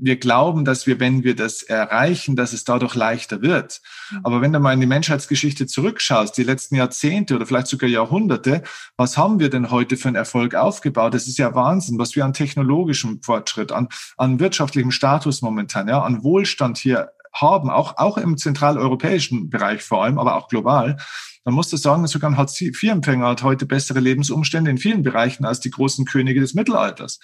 wir 0.00 0.16
glauben, 0.16 0.64
dass 0.64 0.86
wir, 0.86 1.00
wenn 1.00 1.24
wir 1.24 1.34
das 1.34 1.62
erreichen, 1.62 2.36
dass 2.36 2.52
es 2.52 2.64
dadurch 2.64 2.94
leichter 2.94 3.42
wird. 3.42 3.80
Mhm. 4.10 4.20
Aber 4.22 4.40
wenn 4.40 4.52
du 4.52 4.60
mal 4.60 4.72
in 4.72 4.80
die 4.80 4.86
Menschheitsgeschichte 4.86 5.66
zurückschaust, 5.66 6.36
die 6.36 6.44
letzten 6.44 6.76
Jahrzehnte 6.76 7.34
oder 7.34 7.44
vielleicht 7.44 7.66
sogar 7.66 7.90
Jahrhunderte, 7.90 8.62
was 8.96 9.16
haben 9.16 9.40
wir 9.40 9.50
denn 9.50 9.70
heute 9.70 9.96
für 9.96 10.08
einen 10.08 10.16
Erfolg 10.16 10.54
aufgebaut? 10.54 11.14
Das 11.14 11.26
ist 11.26 11.38
ja 11.38 11.54
Wahnsinn, 11.54 11.98
was 11.98 12.14
wir 12.14 12.24
an 12.24 12.32
technologischem 12.32 13.20
Fortschritt, 13.22 13.72
an, 13.72 13.88
an 14.16 14.38
wirtschaftlichem 14.40 14.92
Status 14.92 15.42
momentan, 15.42 15.88
ja, 15.88 16.02
an 16.02 16.22
Wohlstand 16.22 16.78
hier 16.78 17.10
haben, 17.32 17.70
auch, 17.70 17.96
auch 17.96 18.18
im 18.18 18.36
zentraleuropäischen 18.36 19.50
Bereich 19.50 19.82
vor 19.82 20.04
allem, 20.04 20.18
aber 20.18 20.36
auch 20.36 20.48
global, 20.48 20.96
dann 21.44 21.54
musst 21.54 21.72
du 21.72 21.76
sagen, 21.76 22.06
sogar 22.06 22.30
ein 22.30 22.36
Hartz-IV-Empfänger 22.36 23.26
hat 23.28 23.42
heute 23.42 23.66
bessere 23.66 24.00
Lebensumstände 24.00 24.70
in 24.70 24.78
vielen 24.78 25.02
Bereichen 25.02 25.44
als 25.44 25.60
die 25.60 25.70
großen 25.70 26.04
Könige 26.04 26.40
des 26.40 26.54
Mittelalters. 26.54 27.18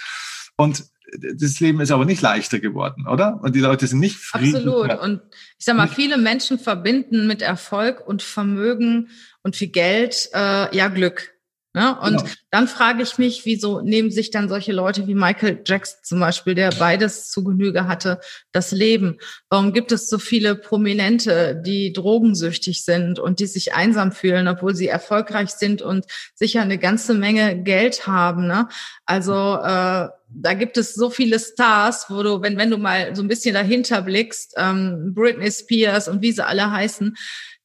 Und 0.57 0.85
das 1.21 1.61
Leben 1.61 1.81
ist 1.81 1.91
aber 1.91 2.05
nicht 2.05 2.23
leichter 2.23 2.59
geworden, 2.59 3.07
oder? 3.07 3.41
Und 3.43 3.55
die 3.55 3.61
Leute 3.61 3.87
sind 3.87 4.01
nicht 4.01 4.17
friedlich. 4.17 4.57
Absolut. 4.57 4.99
Und 5.01 5.21
ich 5.59 5.65
sag 5.65 5.77
mal, 5.77 5.89
viele 5.89 6.19
Menschen 6.19 6.59
verbinden 6.59 7.27
mit 7.27 7.43
Erfolg 7.43 8.07
und 8.07 8.23
Vermögen 8.23 9.09
und 9.43 9.55
viel 9.55 9.69
Geld 9.69 10.29
äh, 10.33 10.75
ja 10.77 10.89
Glück. 10.89 11.36
Ne? 11.77 11.95
Und 12.01 12.17
genau. 12.23 12.31
dann 12.51 12.69
frage 12.69 13.03
ich 13.03 13.19
mich, 13.19 13.45
wieso 13.45 13.83
nehmen 13.83 14.11
sich 14.11 14.31
dann 14.31 14.49
solche 14.49 14.73
Leute 14.73 15.07
wie 15.07 15.15
Michael 15.15 15.61
Jackson 15.63 15.99
zum 16.03 16.21
Beispiel, 16.21 16.55
der 16.55 16.71
beides 16.71 17.29
zu 17.29 17.45
Genüge 17.45 17.87
hatte, 17.87 18.19
das 18.51 18.73
Leben? 18.73 19.19
Warum 19.51 19.75
gibt 19.75 19.93
es 19.93 20.09
so 20.09 20.19
viele 20.19 20.55
Prominente, 20.55 21.61
die 21.67 21.93
drogensüchtig 21.93 22.83
sind 22.83 23.19
und 23.19 23.41
die 23.41 23.47
sich 23.47 23.75
einsam 23.75 24.11
fühlen, 24.13 24.49
obwohl 24.49 24.75
sie 24.75 24.89
erfolgreich 24.89 25.51
sind 25.51 25.83
und 25.83 26.07
sicher 26.35 26.63
eine 26.63 26.79
ganze 26.79 27.13
Menge 27.13 27.63
Geld 27.63 28.07
haben? 28.07 28.47
Ne? 28.47 28.69
Also 29.05 29.35
äh, 29.63 30.09
da 30.29 30.55
gibt 30.55 30.77
es 30.77 30.95
so 30.95 31.11
viele 31.11 31.39
Stars, 31.39 32.07
wo 32.09 32.23
du, 32.23 32.43
wenn, 32.43 32.57
wenn 32.57 32.71
du 32.71 32.79
mal 32.79 33.15
so 33.15 33.23
ein 33.23 33.29
bisschen 33.29 33.55
dahinter 33.55 34.03
blickst, 34.03 34.55
ähm, 34.57 35.13
Britney 35.15 35.51
Spears 35.51 36.09
und 36.09 36.23
wie 36.23 36.33
sie 36.33 36.45
alle 36.45 36.71
heißen, 36.71 37.17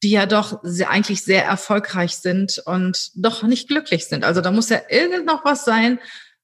die 0.02 0.10
ja 0.10 0.26
doch 0.26 0.60
sehr, 0.62 0.90
eigentlich 0.90 1.22
sehr 1.22 1.44
erfolgreich 1.44 2.16
sind 2.16 2.62
und 2.64 3.10
doch 3.14 3.42
nicht 3.42 3.68
glücklich 3.68 4.06
sind. 4.06 4.24
Also 4.24 4.40
da 4.40 4.50
muss 4.50 4.68
ja 4.68 4.80
irgend 4.88 5.26
noch 5.26 5.44
was 5.44 5.64
sein, 5.64 5.98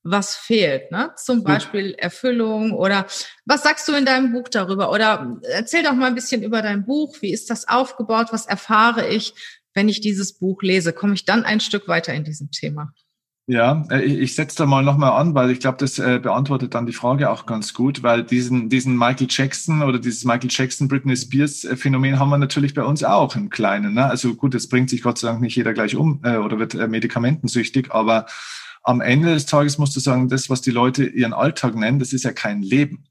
was 0.04 0.36
fehlt, 0.36 0.90
ne? 0.90 1.10
Zum 1.16 1.42
Beispiel 1.42 1.94
Erfüllung 1.98 2.72
oder 2.72 3.06
was 3.44 3.62
sagst 3.62 3.86
du 3.88 3.94
in 3.94 4.04
deinem 4.04 4.32
Buch 4.32 4.48
darüber? 4.48 4.90
Oder 4.90 5.38
erzähl 5.42 5.82
doch 5.82 5.92
mal 5.92 6.06
ein 6.06 6.14
bisschen 6.14 6.42
über 6.42 6.62
dein 6.62 6.86
Buch. 6.86 7.16
Wie 7.20 7.32
ist 7.32 7.50
das 7.50 7.68
aufgebaut? 7.68 8.28
Was 8.30 8.46
erfahre 8.46 9.08
ich, 9.08 9.34
wenn 9.74 9.88
ich 9.88 10.00
dieses 10.00 10.38
Buch 10.38 10.62
lese? 10.62 10.92
Komme 10.92 11.14
ich 11.14 11.24
dann 11.24 11.44
ein 11.44 11.60
Stück 11.60 11.88
weiter 11.88 12.14
in 12.14 12.24
diesem 12.24 12.50
Thema? 12.50 12.92
Ja, 13.50 13.86
äh, 13.90 14.02
ich 14.02 14.34
setze 14.34 14.58
da 14.58 14.66
mal 14.66 14.82
nochmal 14.82 15.12
an, 15.12 15.34
weil 15.34 15.50
ich 15.50 15.58
glaube, 15.58 15.78
das 15.78 15.98
äh, 15.98 16.20
beantwortet 16.22 16.74
dann 16.74 16.84
die 16.84 16.92
Frage 16.92 17.30
auch 17.30 17.46
ganz 17.46 17.72
gut, 17.72 18.02
weil 18.02 18.22
diesen, 18.22 18.68
diesen 18.68 18.94
Michael 18.98 19.26
Jackson 19.30 19.82
oder 19.82 19.98
dieses 19.98 20.26
Michael 20.26 20.50
Jackson, 20.50 20.86
Britney 20.86 21.16
Spears 21.16 21.64
äh, 21.64 21.74
Phänomen 21.74 22.18
haben 22.18 22.28
wir 22.28 22.36
natürlich 22.36 22.74
bei 22.74 22.84
uns 22.84 23.02
auch 23.02 23.36
im 23.36 23.48
Kleinen. 23.48 23.94
Ne? 23.94 24.04
Also 24.04 24.34
gut, 24.34 24.54
es 24.54 24.68
bringt 24.68 24.90
sich 24.90 25.00
Gott 25.02 25.16
sei 25.16 25.28
Dank 25.28 25.40
nicht 25.40 25.56
jeder 25.56 25.72
gleich 25.72 25.96
um 25.96 26.20
äh, 26.24 26.36
oder 26.36 26.58
wird 26.58 26.74
äh, 26.74 26.88
medikamentensüchtig, 26.88 27.90
aber 27.90 28.26
am 28.82 29.00
Ende 29.00 29.32
des 29.32 29.46
Tages 29.46 29.78
musst 29.78 29.96
du 29.96 30.00
sagen, 30.00 30.28
das, 30.28 30.50
was 30.50 30.60
die 30.60 30.70
Leute 30.70 31.06
ihren 31.06 31.32
Alltag 31.32 31.74
nennen, 31.74 32.00
das 32.00 32.12
ist 32.12 32.24
ja 32.24 32.32
kein 32.32 32.60
Leben 32.60 33.04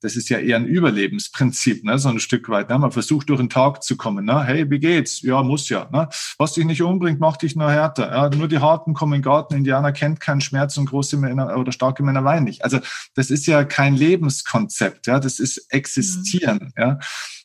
das 0.00 0.16
ist 0.16 0.28
ja 0.28 0.38
eher 0.38 0.56
ein 0.56 0.66
Überlebensprinzip, 0.66 1.84
ne? 1.84 1.98
so 1.98 2.08
ein 2.08 2.20
Stück 2.20 2.48
weit. 2.48 2.68
Ne? 2.68 2.78
Man 2.78 2.92
versucht 2.92 3.28
durch 3.28 3.40
den 3.40 3.48
Tag 3.48 3.82
zu 3.82 3.96
kommen. 3.96 4.24
Ne? 4.24 4.44
Hey, 4.44 4.70
wie 4.70 4.78
geht's? 4.78 5.22
Ja, 5.22 5.42
muss 5.42 5.68
ja. 5.68 5.88
Ne? 5.90 6.08
Was 6.38 6.52
dich 6.52 6.64
nicht 6.64 6.82
umbringt, 6.82 7.18
macht 7.18 7.42
dich 7.42 7.56
nur 7.56 7.70
härter. 7.70 8.10
Ja? 8.10 8.28
Nur 8.28 8.48
die 8.48 8.58
Harten 8.58 8.94
kommen 8.94 9.14
in 9.14 9.20
den 9.20 9.24
Garten. 9.24 9.54
Indianer 9.54 9.92
kennt 9.92 10.20
keinen 10.20 10.40
Schmerz 10.40 10.76
und 10.76 10.86
große 10.86 11.16
Männer 11.16 11.56
oder 11.56 11.72
starke 11.72 12.02
Männer 12.02 12.24
weinen 12.24 12.44
nicht. 12.44 12.62
Also 12.62 12.78
das 13.14 13.30
ist 13.30 13.46
ja 13.46 13.64
kein 13.64 13.96
Lebenskonzept. 13.96 15.06
Ja? 15.06 15.18
Das 15.18 15.38
ist 15.38 15.66
Existieren. 15.70 16.72
Mhm. 16.76 16.82
Ja? 16.82 16.98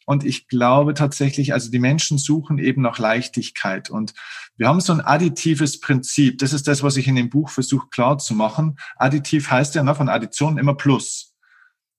Und 0.05 0.25
ich 0.25 0.47
glaube 0.47 0.93
tatsächlich, 0.93 1.53
also 1.53 1.71
die 1.71 1.79
Menschen 1.79 2.17
suchen 2.17 2.57
eben 2.57 2.81
nach 2.81 2.99
Leichtigkeit. 2.99 3.89
Und 3.89 4.13
wir 4.57 4.67
haben 4.67 4.81
so 4.81 4.91
ein 4.91 5.01
additives 5.01 5.79
Prinzip. 5.79 6.39
Das 6.39 6.51
ist 6.51 6.67
das, 6.67 6.83
was 6.83 6.97
ich 6.97 7.07
in 7.07 7.15
dem 7.15 7.29
Buch 7.29 7.49
versuche 7.49 7.87
klar 7.89 8.17
zu 8.17 8.33
machen. 8.33 8.77
Additiv 8.97 9.49
heißt 9.49 9.75
ja 9.75 9.83
ne, 9.83 9.95
von 9.95 10.09
Addition 10.09 10.57
immer 10.57 10.75
Plus. 10.75 11.30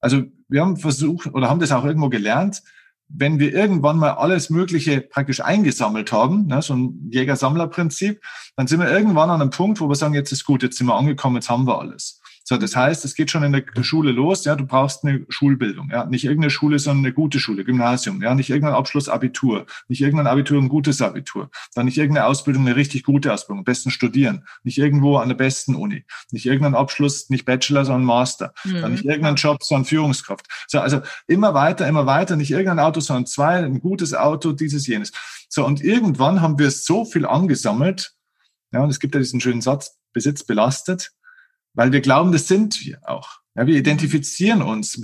Also 0.02 0.24
wir 0.48 0.60
haben 0.60 0.76
versucht 0.76 1.32
oder 1.32 1.48
haben 1.48 1.60
das 1.60 1.72
auch 1.72 1.84
irgendwo 1.84 2.10
gelernt, 2.10 2.62
wenn 3.08 3.38
wir 3.38 3.52
irgendwann 3.54 3.98
mal 3.98 4.12
alles 4.12 4.50
Mögliche 4.50 5.00
praktisch 5.00 5.40
eingesammelt 5.40 6.12
haben, 6.12 6.46
ne, 6.46 6.62
so 6.62 6.74
ein 6.74 7.08
Jäger-Sammler-Prinzip, 7.10 8.22
dann 8.56 8.66
sind 8.66 8.80
wir 8.80 8.90
irgendwann 8.90 9.30
an 9.30 9.40
einem 9.40 9.50
Punkt, 9.50 9.80
wo 9.80 9.88
wir 9.88 9.94
sagen, 9.94 10.14
jetzt 10.14 10.32
ist 10.32 10.44
gut, 10.44 10.62
jetzt 10.62 10.78
sind 10.78 10.86
wir 10.86 10.96
angekommen, 10.96 11.36
jetzt 11.36 11.50
haben 11.50 11.66
wir 11.66 11.78
alles. 11.78 12.21
So, 12.52 12.58
das 12.58 12.76
heißt, 12.76 13.06
es 13.06 13.14
geht 13.14 13.30
schon 13.30 13.44
in 13.44 13.52
der 13.52 13.82
Schule 13.82 14.12
los, 14.12 14.44
ja, 14.44 14.54
du 14.54 14.66
brauchst 14.66 15.06
eine 15.06 15.24
Schulbildung, 15.30 15.88
ja, 15.90 16.04
nicht 16.04 16.24
irgendeine 16.24 16.50
Schule, 16.50 16.78
sondern 16.78 17.06
eine 17.06 17.14
gute 17.14 17.40
Schule, 17.40 17.64
Gymnasium, 17.64 18.20
ja, 18.20 18.34
nicht 18.34 18.50
irgendein 18.50 18.74
Abschluss 18.74 19.08
Abitur, 19.08 19.64
nicht 19.88 20.02
irgendein 20.02 20.26
Abitur, 20.26 20.60
ein 20.60 20.68
gutes 20.68 21.00
Abitur, 21.00 21.48
dann 21.74 21.86
nicht 21.86 21.96
irgendeine 21.96 22.26
Ausbildung, 22.26 22.66
eine 22.66 22.76
richtig 22.76 23.04
gute 23.04 23.32
Ausbildung, 23.32 23.60
am 23.60 23.64
besten 23.64 23.90
studieren, 23.90 24.44
nicht 24.64 24.76
irgendwo 24.76 25.16
an 25.16 25.30
der 25.30 25.34
besten 25.34 25.74
Uni, 25.74 26.04
nicht 26.30 26.44
irgendein 26.44 26.74
Abschluss, 26.74 27.30
nicht 27.30 27.46
Bachelor, 27.46 27.86
sondern 27.86 28.04
Master, 28.04 28.52
mhm. 28.64 28.82
dann 28.82 28.92
nicht 28.92 29.06
irgendein 29.06 29.36
Job, 29.36 29.62
sondern 29.62 29.86
Führungskraft. 29.86 30.44
So, 30.68 30.78
also 30.78 31.00
immer 31.26 31.54
weiter, 31.54 31.88
immer 31.88 32.04
weiter, 32.04 32.36
nicht 32.36 32.50
irgendein 32.50 32.80
Auto, 32.80 33.00
sondern 33.00 33.24
zwei, 33.24 33.64
ein 33.64 33.80
gutes 33.80 34.12
Auto, 34.12 34.52
dieses, 34.52 34.86
jenes. 34.86 35.12
So, 35.48 35.64
und 35.64 35.82
irgendwann 35.82 36.42
haben 36.42 36.58
wir 36.58 36.70
so 36.70 37.06
viel 37.06 37.24
angesammelt, 37.24 38.12
ja, 38.72 38.82
und 38.82 38.90
es 38.90 39.00
gibt 39.00 39.14
ja 39.14 39.20
diesen 39.22 39.40
schönen 39.40 39.62
Satz, 39.62 39.96
Besitz 40.12 40.44
belastet, 40.44 41.12
weil 41.74 41.92
wir 41.92 42.00
glauben, 42.00 42.32
das 42.32 42.48
sind 42.48 42.84
wir 42.84 42.98
auch. 43.08 43.42
Ja, 43.54 43.66
wir 43.66 43.76
identifizieren 43.76 44.62
uns 44.62 45.02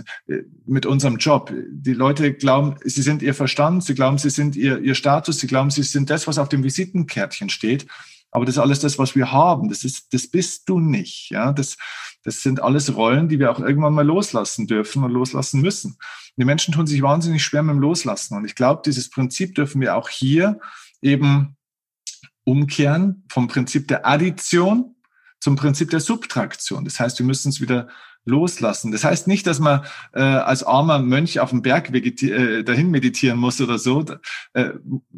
mit 0.65 0.87
unserem 0.87 1.19
Job. 1.19 1.53
Die 1.71 1.93
Leute 1.93 2.33
glauben, 2.33 2.77
sie 2.83 3.03
sind 3.03 3.21
ihr 3.21 3.35
Verstand, 3.35 3.85
sie 3.85 3.95
glauben, 3.95 4.17
sie 4.17 4.31
sind 4.31 4.57
ihr, 4.57 4.79
ihr 4.79 4.95
Status, 4.95 5.39
sie 5.39 5.47
glauben, 5.47 5.71
sie 5.71 5.83
sind 5.83 6.09
das, 6.09 6.27
was 6.27 6.39
auf 6.39 6.49
dem 6.49 6.65
Visitenkärtchen 6.65 7.51
steht. 7.51 7.87
Aber 8.31 8.47
das 8.47 8.57
ist 8.57 8.61
alles 8.61 8.81
das, 8.81 8.99
was 8.99 9.15
wir 9.15 9.33
haben. 9.33 9.69
Das 9.69 9.85
ist, 9.85 10.15
das 10.15 10.27
bist 10.27 10.69
du 10.69 10.81
nicht. 10.81 11.31
Ja, 11.31 11.53
das, 11.53 11.77
das 12.23 12.43
sind 12.43 12.63
alles 12.63 12.95
Rollen, 12.97 13.29
die 13.29 13.39
wir 13.39 13.51
auch 13.51 13.61
irgendwann 13.61 13.95
mal 13.95 14.07
loslassen 14.07 14.67
dürfen 14.67 15.05
und 15.05 15.13
loslassen 15.13 15.61
müssen. 15.61 15.99
die 16.37 16.45
Menschen 16.45 16.73
tun 16.73 16.87
sich 16.87 17.03
wahnsinnig 17.03 17.43
schwer 17.43 17.63
mit 17.63 17.75
dem 17.75 17.81
Loslassen. 17.81 18.37
Und 18.37 18.45
ich 18.45 18.55
glaube, 18.55 18.83
dieses 18.85 19.11
Prinzip 19.11 19.55
dürfen 19.55 19.81
wir 19.81 19.97
auch 19.97 20.09
hier 20.09 20.59
eben 21.03 21.57
umkehren 22.45 23.25
vom 23.29 23.49
Prinzip 23.49 23.89
der 23.89 24.07
Addition 24.07 24.95
zum 25.41 25.57
Prinzip 25.57 25.91
der 25.91 26.01
Subtraktion. 26.01 26.85
Das 26.85 26.99
heißt, 27.01 27.19
wir 27.19 27.27
müssen 27.27 27.51
es 27.51 27.61
wieder 27.61 27.89
loslassen. 28.29 28.93
Das 28.93 29.05
heißt 29.05 29.27
nicht, 29.27 29.47
dass 29.47 29.59
man 29.59 29.85
äh, 30.13 30.21
als 30.21 30.63
armer 30.63 30.99
Mönch 30.99 31.41
auf 31.41 31.51
dem 31.51 31.63
Berg 31.63 31.93
äh, 31.93 32.63
dahin 32.63 32.91
meditieren 32.91 33.39
muss 33.39 33.61
oder 33.61 33.79
so. 33.79 34.05
Äh, 34.53 34.71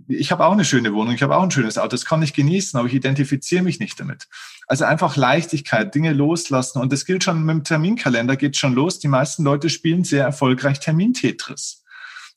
ich 0.08 0.30
habe 0.32 0.46
auch 0.46 0.52
eine 0.52 0.64
schöne 0.64 0.94
Wohnung, 0.94 1.14
ich 1.14 1.22
habe 1.22 1.36
auch 1.36 1.42
ein 1.42 1.50
schönes 1.50 1.76
Auto, 1.76 1.88
das 1.88 2.04
kann 2.04 2.22
ich 2.22 2.32
genießen, 2.32 2.78
aber 2.78 2.88
ich 2.88 2.94
identifiziere 2.94 3.62
mich 3.62 3.80
nicht 3.80 3.98
damit. 4.00 4.28
Also 4.66 4.84
einfach 4.84 5.16
Leichtigkeit, 5.16 5.94
Dinge 5.94 6.12
loslassen. 6.12 6.80
Und 6.80 6.92
das 6.92 7.04
gilt 7.04 7.24
schon 7.24 7.44
mit 7.44 7.54
dem 7.54 7.64
Terminkalender, 7.64 8.36
geht 8.36 8.56
schon 8.56 8.74
los. 8.74 9.00
Die 9.00 9.08
meisten 9.08 9.42
Leute 9.42 9.68
spielen 9.68 10.04
sehr 10.04 10.24
erfolgreich 10.24 10.80
Termin-Tetris. 10.80 11.79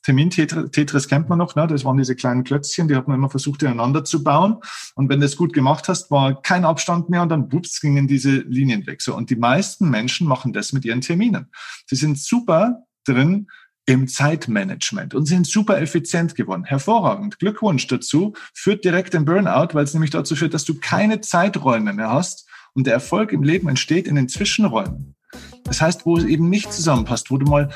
Termin-Tetris 0.04 1.08
kennt 1.08 1.30
man 1.30 1.38
noch, 1.38 1.56
ne? 1.56 1.66
das 1.68 1.86
waren 1.86 1.98
diese 1.98 2.16
kleinen 2.16 2.44
Klötzchen, 2.44 2.88
die 2.88 2.96
hat 2.96 3.08
man 3.08 3.18
immer 3.18 3.30
versucht, 3.30 3.64
ineinander 3.64 4.04
zu 4.04 4.24
bauen. 4.24 4.58
Und 4.96 5.10
wenn 5.10 5.20
du 5.20 5.26
es 5.26 5.38
gut 5.38 5.54
gemacht 5.54 5.88
hast, 5.88 6.12
war 6.12 6.42
kein 6.42 6.66
Abstand 6.66 7.10
mehr 7.10 7.22
und 7.22 7.30
dann 7.30 7.52
wups, 7.52 7.82
gingen 7.82 8.08
diese 8.08 8.32
Linien 8.32 8.86
weg. 8.86 9.02
So, 9.02 9.16
und 9.16 9.30
die 9.30 9.36
meisten 9.36 9.90
Menschen 9.90 10.28
machen 10.28 10.54
das 10.54 10.74
mit 10.74 10.86
ihren 10.86 11.02
Terminen. 11.02 11.48
Sie 11.88 11.96
sind 11.96 12.20
super 12.20 12.84
drin, 13.06 13.48
im 13.86 14.08
Zeitmanagement 14.08 15.14
und 15.14 15.26
sind 15.26 15.46
super 15.46 15.82
effizient 15.82 16.36
geworden. 16.36 16.64
Hervorragend. 16.64 17.40
Glückwunsch 17.40 17.88
dazu. 17.88 18.34
Führt 18.54 18.86
direkt 18.86 19.14
den 19.14 19.26
Burnout, 19.26 19.74
weil 19.74 19.84
es 19.84 19.94
nämlich 19.94 20.12
dazu 20.12 20.36
führt, 20.36 20.54
dass 20.54 20.64
du 20.64 20.76
keine 20.80 21.22
Zeiträume 21.22 21.94
mehr 21.94 22.10
hast 22.10 22.48
und 22.74 22.88
der 22.88 22.94
Erfolg 22.94 23.32
im 23.32 23.44
Leben 23.44 23.68
entsteht 23.68 24.08
in 24.08 24.16
den 24.16 24.30
Zwischenräumen. 24.30 25.16
Das 25.64 25.82
heißt, 25.82 26.06
wo 26.06 26.18
es 26.18 26.26
eben 26.26 26.50
nicht 26.50 26.72
zusammenpasst, 26.72 27.32
wo 27.32 27.38
du 27.38 27.46
mal 27.46 27.70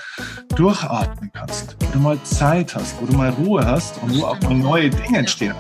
durchatmen 0.56 1.32
kannst, 1.34 1.76
wo 1.80 1.86
du 1.94 2.00
mal 2.00 2.22
Zeit 2.24 2.76
hast, 2.76 2.96
wo 3.02 3.06
du 3.06 3.14
mal 3.14 3.30
Ruhe 3.30 3.66
hast 3.66 4.02
und 4.02 4.18
wo 4.18 4.26
auch 4.26 4.40
mal 4.42 4.56
neue 4.56 4.90
Dinge 4.90 5.20
entstehen. 5.20 5.56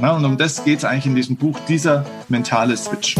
Und 0.00 0.24
um 0.24 0.36
das 0.36 0.64
geht 0.64 0.78
es 0.78 0.84
eigentlich 0.84 1.06
in 1.06 1.14
diesem 1.14 1.36
Buch, 1.36 1.58
dieser 1.68 2.04
mentale 2.28 2.76
Switch. 2.76 3.16